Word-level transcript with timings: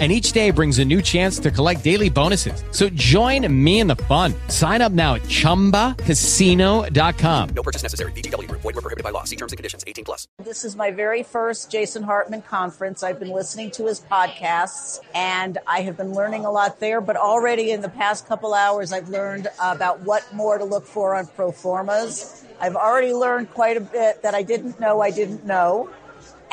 and 0.00 0.10
each 0.10 0.32
day 0.32 0.50
brings 0.50 0.80
a 0.80 0.84
new 0.84 1.00
chance 1.00 1.38
to 1.38 1.52
collect 1.52 1.84
daily 1.84 2.10
bonuses. 2.10 2.64
So 2.72 2.88
join 2.88 3.46
me 3.64 3.78
in 3.78 3.86
the 3.86 3.94
fun. 3.94 4.34
Sign 4.48 4.82
up 4.82 4.90
now 4.90 5.14
at 5.14 5.22
ChumbaCasino.com. 5.22 7.48
No 7.50 7.62
purchase 7.62 7.84
necessary. 7.84 8.10
VGW. 8.12 8.50
Void 8.50 8.64
were 8.64 8.72
prohibited 8.72 9.04
by 9.04 9.10
law. 9.10 9.22
See 9.22 9.36
terms 9.36 9.52
and 9.52 9.56
conditions. 9.56 9.84
18 9.86 10.04
plus. 10.04 10.26
This 10.44 10.64
is 10.64 10.74
my 10.74 10.90
very 10.90 11.22
first 11.22 11.70
Jason 11.70 12.02
Hartman 12.02 12.42
conference. 12.42 13.04
I've 13.04 13.20
been 13.20 13.30
listening 13.30 13.70
to 13.72 13.86
his 13.86 14.00
podcasts 14.00 14.98
and 15.14 15.58
I 15.66 15.82
have 15.82 15.96
been 15.96 16.12
learning 16.12 16.44
a 16.44 16.50
lot 16.50 16.80
there, 16.80 17.00
but 17.00 17.16
already 17.16 17.70
in 17.70 17.80
the 17.80 17.88
past 17.88 18.26
couple 18.26 18.52
hours, 18.52 18.92
I've 18.92 19.08
learned 19.08 19.46
about 19.62 20.00
what 20.00 20.26
more 20.34 20.58
to 20.58 20.64
look 20.64 20.86
for 20.86 21.14
on 21.14 21.28
pro 21.28 21.52
formas. 21.52 22.44
I've 22.60 22.76
already 22.76 23.12
learned 23.12 23.50
quite 23.50 23.76
a 23.76 23.80
bit 23.80 24.22
that 24.22 24.34
I 24.34 24.42
didn't 24.42 24.78
know 24.80 25.00
I 25.00 25.10
didn't 25.10 25.44
know. 25.44 25.90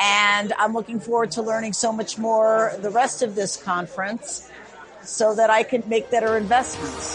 And 0.04 0.52
I'm 0.58 0.72
looking 0.72 0.98
forward 0.98 1.30
to 1.32 1.42
learning 1.42 1.74
so 1.74 1.92
much 1.92 2.18
more 2.18 2.72
the 2.80 2.90
rest 2.90 3.22
of 3.22 3.36
this 3.36 3.56
conference 3.56 4.50
so 5.04 5.34
that 5.36 5.48
I 5.48 5.62
can 5.62 5.84
make 5.86 6.10
better 6.10 6.36
investments. 6.36 7.14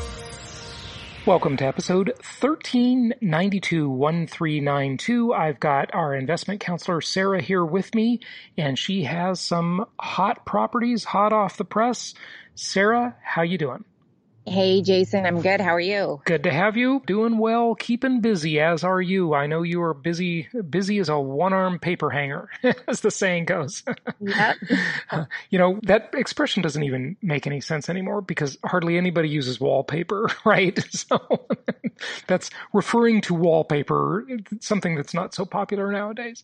Welcome 1.23 1.55
to 1.57 1.65
episode 1.65 2.13
1392-1392. 2.41 5.37
I've 5.37 5.59
got 5.59 5.93
our 5.93 6.15
investment 6.15 6.61
counselor 6.61 6.99
Sara 6.99 7.39
here 7.39 7.63
with 7.63 7.93
me, 7.93 8.21
and 8.57 8.79
she 8.79 9.03
has 9.03 9.39
some 9.39 9.85
hot 9.99 10.47
properties 10.47 11.03
hot 11.03 11.31
off 11.31 11.57
the 11.57 11.63
press. 11.63 12.15
Sara, 12.55 13.15
how 13.23 13.43
you 13.43 13.59
doing? 13.59 13.85
Hey, 14.45 14.81
Jason, 14.81 15.25
I'm 15.25 15.41
good. 15.41 15.61
How 15.61 15.75
are 15.75 15.79
you? 15.79 16.21
Good 16.25 16.43
to 16.43 16.51
have 16.51 16.77
you. 16.77 17.01
Doing 17.07 17.39
well, 17.39 17.75
keeping 17.75 18.21
busy, 18.21 18.59
as 18.59 18.83
are 18.83 19.01
you. 19.01 19.33
I 19.33 19.47
know 19.47 19.63
you 19.63 19.81
are 19.81 19.93
busy, 19.93 20.47
busy 20.69 20.99
as 20.99 21.09
a 21.09 21.19
one-arm 21.19 21.79
paper 21.79 22.11
hanger, 22.11 22.49
as 22.87 23.01
the 23.01 23.11
saying 23.11 23.45
goes. 23.45 23.83
Yep. 24.19 24.57
you 25.49 25.59
know, 25.59 25.79
that 25.83 26.11
expression 26.15 26.61
doesn't 26.63 26.83
even 26.83 27.17
make 27.21 27.47
any 27.47 27.61
sense 27.61 27.89
anymore 27.89 28.21
because 28.21 28.57
hardly 28.63 28.97
anybody 28.97 29.29
uses 29.29 29.59
wallpaper, 29.59 30.29
right? 30.45 30.79
So 30.91 31.47
that's 32.27 32.49
referring 32.73 33.21
to 33.21 33.33
wallpaper, 33.33 34.25
something 34.59 34.95
that's 34.95 35.13
not 35.13 35.33
so 35.33 35.45
popular 35.45 35.91
nowadays. 35.91 36.43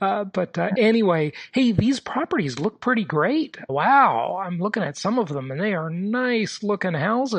Uh, 0.00 0.24
but 0.24 0.56
uh, 0.58 0.70
anyway, 0.78 1.32
hey, 1.52 1.72
these 1.72 2.00
properties 2.00 2.60
look 2.60 2.80
pretty 2.80 3.04
great. 3.04 3.58
Wow. 3.68 4.40
I'm 4.44 4.58
looking 4.60 4.84
at 4.84 4.96
some 4.96 5.18
of 5.18 5.28
them 5.28 5.50
and 5.50 5.60
they 5.60 5.74
are 5.74 5.90
nice 5.90 6.62
looking 6.62 6.94
houses. 6.94 7.35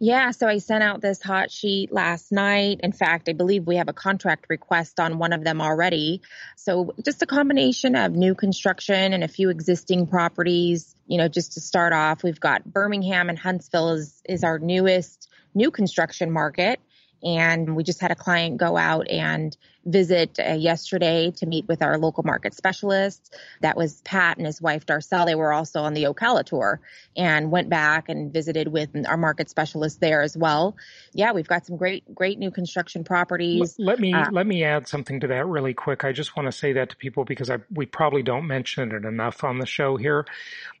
Yeah, 0.00 0.32
so 0.32 0.48
I 0.48 0.58
sent 0.58 0.82
out 0.82 1.00
this 1.00 1.22
hot 1.22 1.50
sheet 1.50 1.92
last 1.92 2.32
night. 2.32 2.80
In 2.82 2.92
fact, 2.92 3.28
I 3.28 3.32
believe 3.32 3.66
we 3.66 3.76
have 3.76 3.88
a 3.88 3.92
contract 3.92 4.46
request 4.48 4.98
on 4.98 5.18
one 5.18 5.32
of 5.32 5.44
them 5.44 5.60
already. 5.60 6.20
So 6.56 6.94
just 7.04 7.22
a 7.22 7.26
combination 7.26 7.94
of 7.94 8.12
new 8.12 8.34
construction 8.34 9.12
and 9.12 9.22
a 9.22 9.28
few 9.28 9.50
existing 9.50 10.08
properties. 10.08 10.94
You 11.06 11.18
know, 11.18 11.28
just 11.28 11.52
to 11.52 11.60
start 11.60 11.92
off, 11.92 12.22
we've 12.22 12.40
got 12.40 12.64
Birmingham 12.64 13.28
and 13.28 13.38
Huntsville 13.38 13.92
is, 13.92 14.20
is 14.28 14.42
our 14.42 14.58
newest 14.58 15.28
new 15.54 15.70
construction 15.70 16.30
market. 16.30 16.80
And 17.24 17.74
we 17.74 17.84
just 17.84 18.00
had 18.00 18.10
a 18.10 18.14
client 18.14 18.58
go 18.58 18.76
out 18.76 19.08
and 19.08 19.56
visit 19.86 20.38
uh, 20.38 20.52
yesterday 20.52 21.30
to 21.30 21.46
meet 21.46 21.66
with 21.68 21.82
our 21.82 21.98
local 21.98 22.22
market 22.22 22.54
specialists. 22.54 23.30
That 23.60 23.76
was 23.76 24.00
Pat 24.02 24.36
and 24.36 24.46
his 24.46 24.60
wife 24.60 24.86
Darcel. 24.86 25.26
They 25.26 25.34
were 25.34 25.52
also 25.52 25.82
on 25.82 25.94
the 25.94 26.04
Ocala 26.04 26.44
tour 26.44 26.80
and 27.16 27.50
went 27.50 27.68
back 27.68 28.08
and 28.08 28.32
visited 28.32 28.68
with 28.68 28.90
our 29.06 29.16
market 29.16 29.50
specialist 29.50 30.00
there 30.00 30.22
as 30.22 30.36
well. 30.36 30.76
Yeah, 31.12 31.32
we've 31.32 31.48
got 31.48 31.66
some 31.66 31.76
great, 31.76 32.14
great 32.14 32.38
new 32.38 32.50
construction 32.50 33.04
properties. 33.04 33.76
Let, 33.78 33.86
let 33.86 34.00
me 34.00 34.12
uh, 34.12 34.30
let 34.30 34.46
me 34.46 34.64
add 34.64 34.88
something 34.88 35.20
to 35.20 35.26
that 35.28 35.46
really 35.46 35.74
quick. 35.74 36.04
I 36.04 36.12
just 36.12 36.36
want 36.36 36.46
to 36.46 36.52
say 36.52 36.74
that 36.74 36.90
to 36.90 36.96
people 36.96 37.24
because 37.24 37.50
I, 37.50 37.58
we 37.70 37.86
probably 37.86 38.22
don't 38.22 38.46
mention 38.46 38.92
it 38.92 39.04
enough 39.04 39.44
on 39.44 39.58
the 39.58 39.66
show 39.66 39.96
here. 39.96 40.26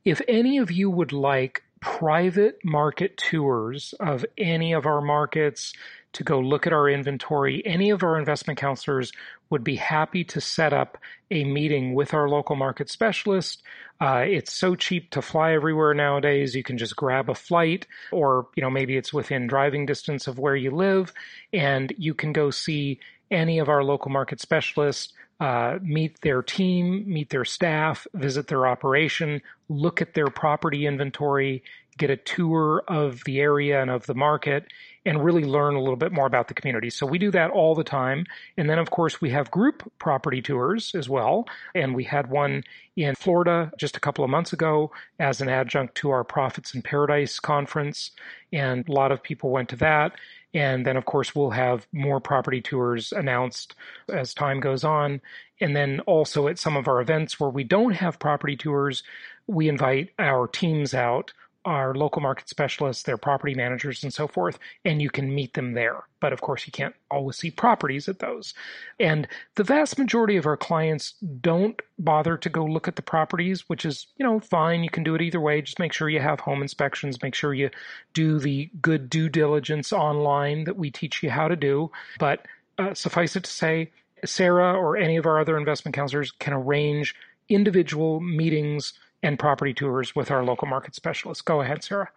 If 0.04 0.20
any 0.28 0.58
of 0.58 0.70
you 0.70 0.90
would 0.90 1.12
like 1.12 1.62
private 1.80 2.58
market 2.64 3.16
tours 3.18 3.92
of 4.00 4.24
any 4.38 4.72
of 4.72 4.86
our 4.86 5.02
markets 5.02 5.74
to 6.14 6.24
go 6.24 6.40
look 6.40 6.66
at 6.66 6.72
our 6.72 6.88
inventory, 6.88 7.62
any 7.64 7.90
of 7.90 8.02
our 8.02 8.18
investment 8.18 8.58
counselors 8.58 9.12
would 9.50 9.62
be 9.62 9.76
happy 9.76 10.24
to 10.24 10.40
set 10.40 10.72
up 10.72 10.98
a 11.30 11.44
meeting 11.44 11.94
with 11.94 12.14
our 12.14 12.28
local 12.28 12.56
market 12.56 12.88
specialist. 12.88 13.62
Uh, 14.00 14.24
it's 14.26 14.52
so 14.52 14.74
cheap 14.74 15.10
to 15.10 15.22
fly 15.22 15.52
everywhere 15.52 15.94
nowadays. 15.94 16.54
You 16.54 16.62
can 16.62 16.78
just 16.78 16.96
grab 16.96 17.28
a 17.30 17.34
flight 17.34 17.86
or, 18.10 18.48
you 18.56 18.62
know, 18.62 18.70
maybe 18.70 18.96
it's 18.96 19.12
within 19.12 19.46
driving 19.46 19.86
distance 19.86 20.26
of 20.26 20.38
where 20.38 20.56
you 20.56 20.70
live 20.70 21.12
and 21.52 21.92
you 21.98 22.14
can 22.14 22.32
go 22.32 22.50
see 22.50 22.98
any 23.30 23.58
of 23.58 23.68
our 23.68 23.84
local 23.84 24.10
market 24.10 24.40
specialists. 24.40 25.12
Uh, 25.40 25.78
meet 25.82 26.20
their 26.20 26.42
team, 26.42 27.04
meet 27.06 27.28
their 27.30 27.44
staff, 27.44 28.06
visit 28.14 28.46
their 28.46 28.68
operation, 28.68 29.42
look 29.68 30.00
at 30.00 30.14
their 30.14 30.28
property 30.28 30.86
inventory, 30.86 31.62
get 31.98 32.08
a 32.08 32.16
tour 32.16 32.84
of 32.88 33.22
the 33.24 33.40
area 33.40 33.80
and 33.82 33.90
of 33.90 34.06
the 34.06 34.14
market, 34.14 34.66
and 35.06 35.22
really 35.22 35.44
learn 35.44 35.74
a 35.74 35.80
little 35.80 35.96
bit 35.96 36.12
more 36.12 36.26
about 36.26 36.48
the 36.48 36.54
community. 36.54 36.90
So 36.90 37.06
we 37.06 37.18
do 37.18 37.30
that 37.32 37.50
all 37.50 37.74
the 37.74 37.84
time. 37.84 38.26
And 38.56 38.68
then, 38.68 38.78
of 38.78 38.90
course, 38.90 39.20
we 39.20 39.30
have 39.30 39.50
group 39.50 39.90
property 39.98 40.40
tours 40.40 40.94
as 40.94 41.08
well. 41.08 41.46
And 41.74 41.94
we 41.94 42.04
had 42.04 42.30
one 42.30 42.64
in 42.96 43.14
Florida 43.14 43.70
just 43.78 43.96
a 43.96 44.00
couple 44.00 44.24
of 44.24 44.30
months 44.30 44.52
ago 44.52 44.90
as 45.18 45.40
an 45.40 45.48
adjunct 45.48 45.94
to 45.96 46.10
our 46.10 46.24
Profits 46.24 46.74
in 46.74 46.82
Paradise 46.82 47.38
conference. 47.38 48.12
And 48.52 48.88
a 48.88 48.92
lot 48.92 49.12
of 49.12 49.22
people 49.22 49.50
went 49.50 49.68
to 49.70 49.76
that. 49.76 50.12
And 50.54 50.86
then, 50.86 50.96
of 50.96 51.04
course, 51.04 51.34
we'll 51.34 51.50
have 51.50 51.86
more 51.92 52.20
property 52.20 52.60
tours 52.60 53.12
announced 53.12 53.74
as 54.08 54.32
time 54.32 54.60
goes 54.60 54.84
on. 54.84 55.20
And 55.60 55.74
then 55.74 56.00
also 56.00 56.48
at 56.48 56.58
some 56.58 56.76
of 56.76 56.88
our 56.88 57.00
events 57.00 57.38
where 57.38 57.50
we 57.50 57.64
don't 57.64 57.92
have 57.92 58.18
property 58.18 58.56
tours, 58.56 59.02
we 59.46 59.68
invite 59.68 60.10
our 60.18 60.46
teams 60.46 60.94
out 60.94 61.32
our 61.64 61.94
local 61.94 62.20
market 62.20 62.48
specialists, 62.48 63.02
their 63.02 63.16
property 63.16 63.54
managers, 63.54 64.02
and 64.02 64.12
so 64.12 64.26
forth, 64.26 64.58
and 64.84 65.00
you 65.00 65.10
can 65.10 65.34
meet 65.34 65.54
them 65.54 65.72
there. 65.72 66.04
But 66.20 66.32
of 66.32 66.40
course, 66.40 66.66
you 66.66 66.72
can't 66.72 66.94
always 67.10 67.36
see 67.36 67.50
properties 67.50 68.08
at 68.08 68.18
those. 68.18 68.54
And 69.00 69.26
the 69.56 69.64
vast 69.64 69.98
majority 69.98 70.36
of 70.36 70.46
our 70.46 70.56
clients 70.56 71.14
don't 71.40 71.80
bother 71.98 72.36
to 72.36 72.48
go 72.48 72.64
look 72.64 72.88
at 72.88 72.96
the 72.96 73.02
properties, 73.02 73.68
which 73.68 73.84
is, 73.84 74.06
you 74.16 74.24
know, 74.24 74.40
fine. 74.40 74.84
You 74.84 74.90
can 74.90 75.04
do 75.04 75.14
it 75.14 75.22
either 75.22 75.40
way. 75.40 75.62
Just 75.62 75.78
make 75.78 75.92
sure 75.92 76.08
you 76.08 76.20
have 76.20 76.40
home 76.40 76.62
inspections, 76.62 77.22
make 77.22 77.34
sure 77.34 77.54
you 77.54 77.70
do 78.12 78.38
the 78.38 78.70
good 78.80 79.08
due 79.08 79.28
diligence 79.28 79.92
online 79.92 80.64
that 80.64 80.76
we 80.76 80.90
teach 80.90 81.22
you 81.22 81.30
how 81.30 81.48
to 81.48 81.56
do. 81.56 81.90
But 82.18 82.46
uh, 82.78 82.94
suffice 82.94 83.36
it 83.36 83.44
to 83.44 83.50
say, 83.50 83.90
Sara 84.24 84.74
or 84.74 84.96
any 84.96 85.16
of 85.16 85.26
our 85.26 85.38
other 85.38 85.58
investment 85.58 85.94
counselors 85.94 86.30
can 86.30 86.52
arrange 86.52 87.14
individual 87.48 88.20
meetings 88.20 88.94
and 89.24 89.38
property 89.38 89.74
tours 89.74 90.14
with 90.14 90.30
our 90.30 90.44
local 90.44 90.68
market 90.68 90.94
specialists. 90.94 91.42
Go 91.42 91.60
ahead, 91.60 91.82
Sara. 91.82 92.10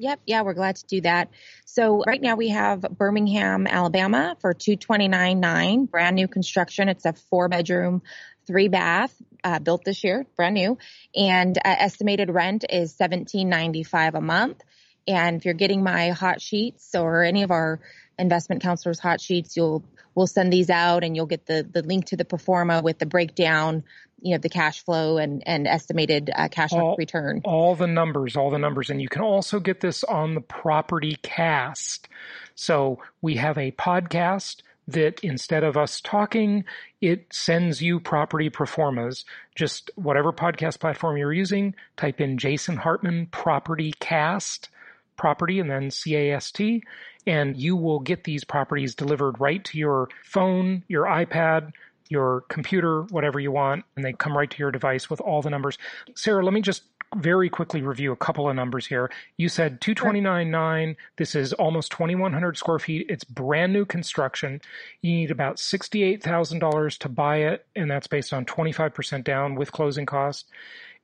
Yep, 0.00 0.20
yeah, 0.26 0.42
we're 0.42 0.54
glad 0.54 0.76
to 0.76 0.86
do 0.86 1.00
that. 1.00 1.30
So 1.64 2.04
right 2.06 2.20
now 2.20 2.36
we 2.36 2.50
have 2.50 2.82
Birmingham, 2.82 3.66
Alabama 3.66 4.36
for 4.40 4.54
two 4.54 4.76
twenty 4.76 5.08
nine 5.08 5.40
nine, 5.40 5.86
brand 5.86 6.14
new 6.14 6.28
construction. 6.28 6.88
It's 6.88 7.04
a 7.04 7.12
four 7.12 7.48
bedroom, 7.48 8.02
three 8.46 8.68
bath, 8.68 9.12
uh, 9.42 9.58
built 9.58 9.84
this 9.84 10.04
year, 10.04 10.24
brand 10.36 10.54
new, 10.54 10.78
and 11.16 11.56
uh, 11.58 11.62
estimated 11.64 12.30
rent 12.30 12.64
is 12.68 12.94
seventeen 12.94 13.48
ninety 13.48 13.82
five 13.82 14.14
a 14.14 14.20
month. 14.20 14.62
And 15.08 15.36
if 15.36 15.44
you're 15.44 15.54
getting 15.54 15.82
my 15.82 16.10
hot 16.10 16.40
sheets 16.40 16.94
or 16.94 17.24
any 17.24 17.42
of 17.42 17.50
our 17.50 17.80
investment 18.18 18.62
counselors 18.62 19.00
hot 19.00 19.20
sheets, 19.20 19.56
you'll 19.56 19.82
we'll 20.18 20.26
send 20.26 20.52
these 20.52 20.68
out 20.68 21.04
and 21.04 21.14
you'll 21.14 21.26
get 21.26 21.46
the 21.46 21.66
the 21.72 21.82
link 21.82 22.06
to 22.06 22.16
the 22.16 22.24
pro 22.24 22.38
forma 22.38 22.82
with 22.82 22.98
the 22.98 23.06
breakdown, 23.06 23.84
you 24.20 24.32
know, 24.32 24.38
the 24.38 24.48
cash 24.48 24.84
flow 24.84 25.16
and 25.16 25.42
and 25.46 25.66
estimated 25.66 26.30
uh, 26.34 26.48
cash 26.48 26.72
all, 26.72 26.96
return. 26.98 27.40
All 27.44 27.76
the 27.76 27.86
numbers, 27.86 28.36
all 28.36 28.50
the 28.50 28.58
numbers, 28.58 28.90
and 28.90 29.00
you 29.00 29.08
can 29.08 29.22
also 29.22 29.60
get 29.60 29.80
this 29.80 30.04
on 30.04 30.34
the 30.34 30.40
Property 30.40 31.16
Cast. 31.22 32.08
So 32.56 32.98
we 33.22 33.36
have 33.36 33.56
a 33.56 33.70
podcast 33.70 34.62
that 34.88 35.20
instead 35.20 35.62
of 35.62 35.76
us 35.76 36.00
talking, 36.00 36.64
it 37.00 37.32
sends 37.32 37.80
you 37.80 38.00
property 38.00 38.50
pro 38.50 38.66
formas. 38.66 39.24
Just 39.54 39.90
whatever 39.94 40.32
podcast 40.32 40.80
platform 40.80 41.16
you're 41.16 41.32
using, 41.32 41.74
type 41.96 42.20
in 42.20 42.38
Jason 42.38 42.76
Hartman 42.76 43.26
Property 43.26 43.94
Cast, 44.00 44.68
property, 45.16 45.60
and 45.60 45.70
then 45.70 45.92
C 45.92 46.16
A 46.16 46.34
S 46.34 46.50
T, 46.50 46.82
and 47.28 47.58
you 47.58 47.76
will 47.76 48.00
get 48.00 48.24
these 48.24 48.42
properties 48.42 48.94
delivered 48.94 49.38
right 49.38 49.62
to 49.66 49.76
your 49.76 50.08
phone, 50.24 50.82
your 50.88 51.04
iPad, 51.04 51.72
your 52.08 52.40
computer, 52.48 53.02
whatever 53.02 53.38
you 53.38 53.52
want, 53.52 53.84
and 53.94 54.04
they 54.04 54.14
come 54.14 54.36
right 54.36 54.50
to 54.50 54.58
your 54.58 54.72
device 54.72 55.10
with 55.10 55.20
all 55.20 55.42
the 55.42 55.50
numbers. 55.50 55.76
Sara, 56.14 56.42
let 56.42 56.54
me 56.54 56.62
just 56.62 56.84
very 57.16 57.50
quickly 57.50 57.82
review 57.82 58.12
a 58.12 58.16
couple 58.16 58.48
of 58.48 58.56
numbers 58.56 58.86
here. 58.86 59.10
You 59.36 59.50
said 59.50 59.80
229.9. 59.82 60.96
This 61.18 61.34
is 61.34 61.52
almost 61.52 61.92
2,100 61.92 62.56
square 62.56 62.78
feet. 62.78 63.06
It's 63.10 63.24
brand 63.24 63.74
new 63.74 63.84
construction. 63.84 64.62
You 65.02 65.12
need 65.12 65.30
about 65.30 65.56
$68,000 65.56 66.98
to 66.98 67.08
buy 67.10 67.36
it, 67.38 67.66
and 67.76 67.90
that's 67.90 68.06
based 68.06 68.32
on 68.32 68.46
25% 68.46 69.22
down 69.22 69.54
with 69.54 69.72
closing 69.72 70.06
costs. 70.06 70.44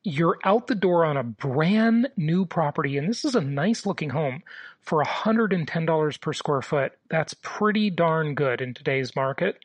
You're 0.07 0.39
out 0.45 0.67
the 0.67 0.75
door 0.75 1.07
on 1.07 1.17
a 1.17 1.23
brand 1.23 2.11
new 2.19 2.45
property, 2.45 2.99
and 2.99 3.09
this 3.09 3.25
is 3.25 3.35
a 3.35 3.41
nice 3.41 3.87
looking 3.87 4.11
home 4.11 4.43
for 4.83 5.03
$110 5.03 6.21
per 6.21 6.33
square 6.35 6.61
foot. 6.61 6.93
That's 7.09 7.35
pretty 7.41 7.89
darn 7.89 8.35
good 8.35 8.61
in 8.61 8.75
today's 8.75 9.17
market. 9.17 9.65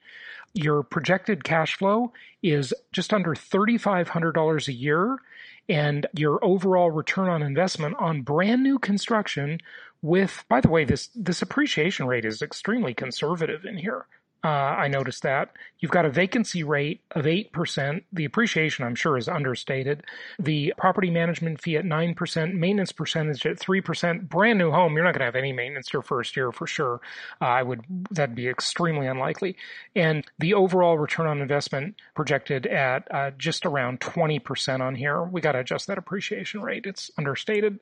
Your 0.53 0.81
projected 0.81 1.43
cash 1.43 1.75
flow 1.75 2.13
is 2.41 2.73
just 2.93 3.13
under 3.13 3.35
$3,500 3.35 4.67
a 4.67 4.73
year 4.73 5.19
and 5.67 6.07
your 6.13 6.43
overall 6.43 6.89
return 6.89 7.27
on 7.27 7.43
investment 7.43 7.95
on 7.99 8.21
brand 8.21 8.63
new 8.63 8.79
construction 8.79 9.59
with 10.01 10.45
by 10.47 10.61
the 10.61 10.69
way 10.69 10.85
this 10.85 11.09
this 11.13 11.41
appreciation 11.41 12.07
rate 12.07 12.25
is 12.25 12.41
extremely 12.41 12.93
conservative 12.93 13.65
in 13.65 13.77
here 13.77 14.07
uh, 14.43 14.47
I 14.47 14.87
noticed 14.87 15.23
that. 15.23 15.51
You've 15.79 15.91
got 15.91 16.05
a 16.05 16.09
vacancy 16.09 16.63
rate 16.63 17.01
of 17.11 17.25
8%. 17.25 18.03
The 18.13 18.25
appreciation, 18.25 18.85
I'm 18.85 18.95
sure, 18.95 19.17
is 19.17 19.27
understated. 19.27 20.03
The 20.39 20.73
property 20.77 21.09
management 21.09 21.61
fee 21.61 21.75
at 21.75 21.83
9%, 21.83 22.53
maintenance 22.53 22.93
percentage 22.93 23.45
at 23.45 23.59
3%. 23.59 24.29
Brand 24.29 24.57
new 24.57 24.71
home, 24.71 24.95
you're 24.95 25.03
not 25.03 25.13
going 25.13 25.19
to 25.19 25.25
have 25.25 25.35
any 25.35 25.51
maintenance 25.51 25.91
your 25.91 26.01
first 26.01 26.37
year 26.37 26.53
for 26.53 26.67
sure. 26.67 27.01
Uh, 27.41 27.45
I 27.45 27.63
would, 27.63 27.83
that'd 28.11 28.35
be 28.35 28.47
extremely 28.47 29.07
unlikely. 29.07 29.57
And 29.95 30.25
the 30.39 30.53
overall 30.53 30.97
return 30.97 31.27
on 31.27 31.41
investment 31.41 31.95
projected 32.15 32.65
at 32.65 33.13
uh, 33.13 33.31
just 33.37 33.65
around 33.65 33.99
20% 33.99 34.79
on 34.79 34.95
here. 34.95 35.21
We 35.23 35.41
got 35.41 35.53
to 35.53 35.59
adjust 35.59 35.87
that 35.87 35.97
appreciation 35.97 36.61
rate. 36.61 36.85
It's 36.85 37.11
understated. 37.17 37.79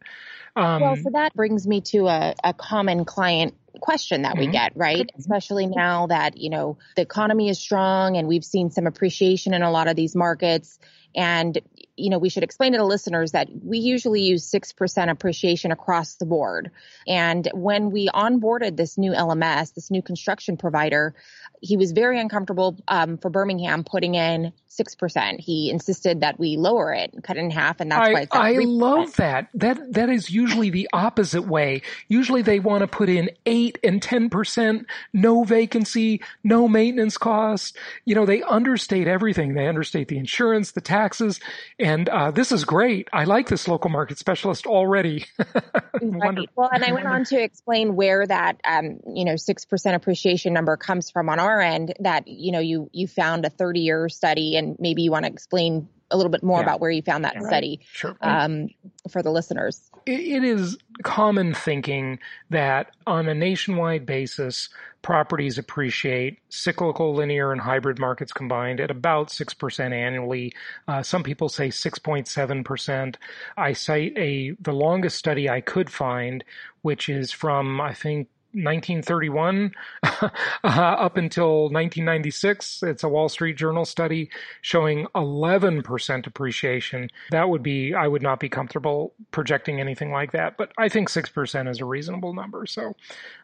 Um, 0.56 0.81
well, 0.81 0.95
so 0.95 1.12
that 1.13 1.36
brings 1.36 1.68
me 1.68 1.81
to 1.81 2.07
a, 2.07 2.33
a 2.44 2.54
common 2.54 3.06
client 3.06 3.54
question 3.79 4.24
that 4.24 4.33
mm-hmm. 4.33 4.47
we 4.47 4.51
get, 4.51 4.74
right? 4.75 5.07
Mm-hmm. 5.07 5.19
Especially 5.19 5.68
now 5.68 6.07
that, 6.07 6.38
you 6.38 6.50
know, 6.50 6.77
the 6.95 7.01
economy 7.01 7.50
is 7.50 7.59
strong 7.59 8.18
and 8.18 8.27
we've 8.27 8.45
seen 8.45 8.71
some 8.71 8.88
appreciation 8.88 9.53
in 9.53 9.62
a 9.62 9.71
lot 9.71 9.88
of 9.88 9.95
these 9.95 10.15
markets. 10.15 10.79
And, 11.18 11.60
you 11.98 12.12
know, 12.12 12.19
we 12.19 12.30
should 12.30 12.44
explain 12.44 12.74
to 12.74 12.78
the 12.78 12.86
listeners 12.86 13.31
that 13.31 13.50
we 13.64 13.80
usually 13.80 14.22
use 14.22 14.50
6% 14.50 15.10
appreciation 15.10 15.72
across 15.72 16.16
the 16.16 16.28
board. 16.28 16.69
And 17.08 17.50
when 17.54 17.90
we 17.90 18.08
onboarded 18.08 18.78
this 18.78 19.00
new 19.00 19.14
LMS, 19.14 19.74
this 19.74 19.90
new 19.90 20.04
construction 20.04 20.58
provider, 20.58 21.16
he 21.62 21.75
was 21.75 21.92
very 21.92 22.19
uncomfortable 22.19 22.78
um, 22.88 23.18
for 23.18 23.30
Birmingham 23.30 23.84
putting 23.84 24.16
in 24.16 24.54
six 24.68 24.96
percent. 24.96 25.40
He 25.40 25.72
insisted 25.72 26.22
that 26.22 26.40
we 26.40 26.56
lower 26.56 26.94
it, 26.94 27.12
cut 27.24 27.38
it 27.38 27.40
in 27.40 27.50
half, 27.50 27.80
and 27.80 27.92
that's 27.92 28.08
I, 28.08 28.14
why 28.14 28.22
it's 28.22 28.36
I 28.36 28.52
love 28.60 29.16
that. 29.16 29.50
That 29.56 29.94
that 29.94 30.10
is 30.10 30.30
usually 30.30 30.69
the 30.69 30.88
opposite 30.94 31.48
way. 31.48 31.81
Usually 32.08 32.42
they 32.44 32.60
want 32.60 32.81
to 32.81 32.88
put 32.88 33.10
in 33.10 33.31
eight 33.46 33.80
and 33.84 34.02
ten 34.02 34.30
percent, 34.30 34.86
no 35.14 35.44
vacancy, 35.44 36.22
no 36.44 36.68
maintenance 36.68 37.18
costs. 37.18 37.74
You 38.06 38.16
know, 38.16 38.25
they 38.25 38.44
understate 38.44 39.08
everything. 39.08 39.56
They 39.56 39.68
understate 39.68 40.08
the 40.08 40.18
insurance, 40.18 40.72
the 40.72 40.81
taxes, 41.07 41.39
and 41.80 42.07
uh, 42.09 42.31
this 42.31 42.51
is 42.51 42.63
great. 42.63 43.09
I 43.12 43.25
like 43.25 43.50
this 43.50 43.68
local 43.68 43.89
market 43.89 44.18
specialist 44.18 44.65
already. 44.65 45.25
right. 46.01 46.50
Well, 46.56 46.69
and 46.71 46.83
I 46.83 46.92
went 46.94 47.07
on 47.07 47.25
to 47.25 47.42
explain 47.42 47.95
where 47.95 48.25
that 48.25 48.62
um, 48.63 49.00
you 49.13 49.25
know 49.25 49.36
six 49.36 49.65
percent 49.65 49.95
appreciation 49.95 50.54
number 50.54 50.77
comes 50.77 51.09
from 51.09 51.30
on 51.30 51.39
our 51.39 51.57
our 51.57 51.62
end 51.62 51.94
that 52.00 52.27
you 52.27 52.51
know 52.51 52.59
you 52.59 52.89
you 52.94 53.07
found 53.07 53.45
a 53.45 53.50
30 53.50 53.80
year 53.80 54.09
study 54.09 54.56
and 54.56 54.75
maybe 54.80 55.01
you 55.01 55.12
want 55.12 55.25
to 55.25 55.31
explain 55.31 55.88
a 56.09 56.15
little 56.15 56.31
bit 56.31 56.44
more 56.44 56.59
yeah. 56.59 56.63
about 56.63 56.80
where 56.80 56.92
you 56.92 57.01
found 57.01 57.25
that 57.25 57.36
yeah, 57.36 57.48
study 57.48 57.81
sure. 57.92 58.15
um, 58.21 58.69
for 59.12 59.21
the 59.21 59.30
listeners. 59.30 59.92
it 60.06 60.44
is 60.44 60.77
common 61.04 61.54
thinking 61.54 62.19
that 62.50 62.95
on 63.06 63.27
a 63.27 63.33
nationwide 63.33 64.06
basis, 64.06 64.69
properties 65.07 65.57
appreciate 65.57 66.38
cyclical, 66.50 67.15
linear, 67.15 67.54
and 67.54 67.62
hybrid 67.62 67.98
markets 67.98 68.33
combined 68.33 68.81
at 68.81 68.92
about 68.92 69.30
6% 69.30 69.94
annually. 69.94 70.51
Uh, 70.86 71.01
some 71.01 71.24
people 71.24 71.48
say 71.48 71.69
6.7%. 71.69 73.15
I 73.56 73.71
cite 73.71 74.18
a, 74.18 74.51
the 74.59 74.74
longest 74.74 75.18
study 75.18 75.50
I 75.50 75.62
could 75.62 75.89
find, 75.89 76.44
which 76.81 77.07
is 77.07 77.31
from, 77.31 77.80
I 77.80 77.94
think, 77.94 78.27
1931 78.63 79.71
uh, 80.04 80.30
up 80.63 81.18
until 81.18 81.63
1996. 81.63 82.83
It's 82.83 83.04
a 83.04 83.09
Wall 83.09 83.30
Street 83.30 83.57
Journal 83.57 83.86
study 83.86 84.30
showing 84.62 85.07
11% 85.15 86.27
appreciation. 86.27 87.09
That 87.31 87.50
would 87.50 87.63
be, 87.63 87.94
I 87.94 88.07
would 88.07 88.21
not 88.21 88.39
be 88.39 88.50
comfortable 88.50 89.13
projecting 89.31 89.80
anything 89.80 90.12
like 90.12 90.31
that, 90.31 90.57
but 90.57 90.71
I 90.77 90.89
think 90.89 91.09
6% 91.09 91.69
is 91.69 91.80
a 91.80 91.86
reasonable 91.86 92.33
number. 92.33 92.65
So 92.65 92.95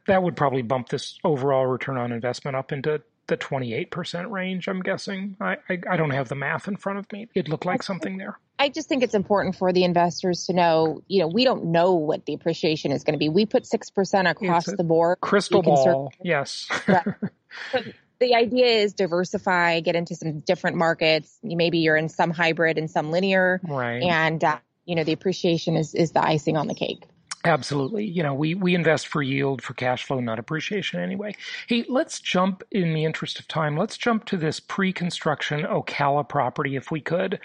that 0.08 0.24
would 0.24 0.36
probably 0.36 0.62
bump 0.62 0.90
this 0.90 1.18
overall 1.24 1.66
return 1.66 1.98
on 1.98 2.12
investment 2.12 2.56
up 2.56 2.72
into 2.72 3.02
the 3.28 3.38
28% 3.38 4.30
range, 4.30 4.68
I'm 4.68 4.82
guessing. 4.82 5.38
I, 5.40 5.58
I, 5.70 5.80
I, 5.92 5.98
don't 5.98 6.10
have 6.10 6.28
the 6.28 6.36
math 6.36 6.68
in 6.68 6.76
front 6.76 7.00
of 7.00 7.12
me. 7.12 7.30
It 7.34 7.48
looked 7.48 7.66
like 7.66 7.82
something 7.82 8.18
there. 8.18 8.38
I 8.60 8.70
just 8.70 8.88
think 8.88 9.04
it's 9.04 9.16
important 9.16 9.56
for 9.56 9.74
the 9.74 9.84
investors 9.84 10.46
to 10.46 10.54
know, 10.54 11.02
you 11.08 11.22
know, 11.22 11.28
we 11.28 11.44
don't 11.44 11.66
know 11.66 11.96
what 11.96 12.26
the 12.26 12.34
appreciation 12.34 12.92
is 12.92 13.04
going 13.04 13.14
to 13.14 13.20
be. 13.20 13.30
We 13.30 13.46
put 13.46 13.64
6% 13.64 14.30
across 14.30 14.66
the 14.66 14.84
board. 14.84 15.20
Crystal 15.22 15.62
ball. 15.62 16.14
Yes. 16.24 16.68
the 18.20 18.36
idea 18.36 18.68
is 18.68 18.94
diversify, 18.94 19.80
get 19.80 19.96
into 19.96 20.16
some 20.16 20.40
different 20.40 20.78
markets. 20.78 21.38
Maybe 21.44 21.80
you're 21.80 21.98
in 21.98 22.10
some 22.10 22.32
hybrid 22.32 22.78
and 22.78 22.90
some 22.90 23.12
linear. 23.12 23.60
Right. 23.68 24.04
And, 24.04 24.44
uh, 24.44 24.60
you 24.86 24.96
know, 24.96 25.04
the 25.04 25.14
appreciation 25.14 25.76
is, 25.76 25.94
is 25.96 26.12
the 26.12 26.24
icing 26.24 26.56
on 26.56 26.68
the 26.68 26.76
cake. 26.76 27.04
Absolutely. 27.46 28.06
You 28.06 28.24
know, 28.24 28.34
we, 28.34 28.56
we 28.56 28.74
invest 28.74 29.08
for 29.08 29.22
yield, 29.22 29.62
for 29.62 29.74
cash 29.74 30.06
flow, 30.06 30.22
not 30.22 30.40
appreciation 30.40 31.02
anyway. 31.02 31.36
Hey, 31.68 31.84
let's 31.90 32.22
jump 32.22 32.64
in 32.72 32.94
the 32.94 33.04
interest 33.04 33.38
of 33.38 33.50
time. 33.50 33.76
Let's 33.76 33.98
jump 33.98 34.24
to 34.26 34.38
this 34.38 34.62
pre-construction 34.62 35.64
Ocala 35.64 36.28
property 36.28 36.78
if 36.78 36.90
we 36.90 37.02
could. 37.02 37.42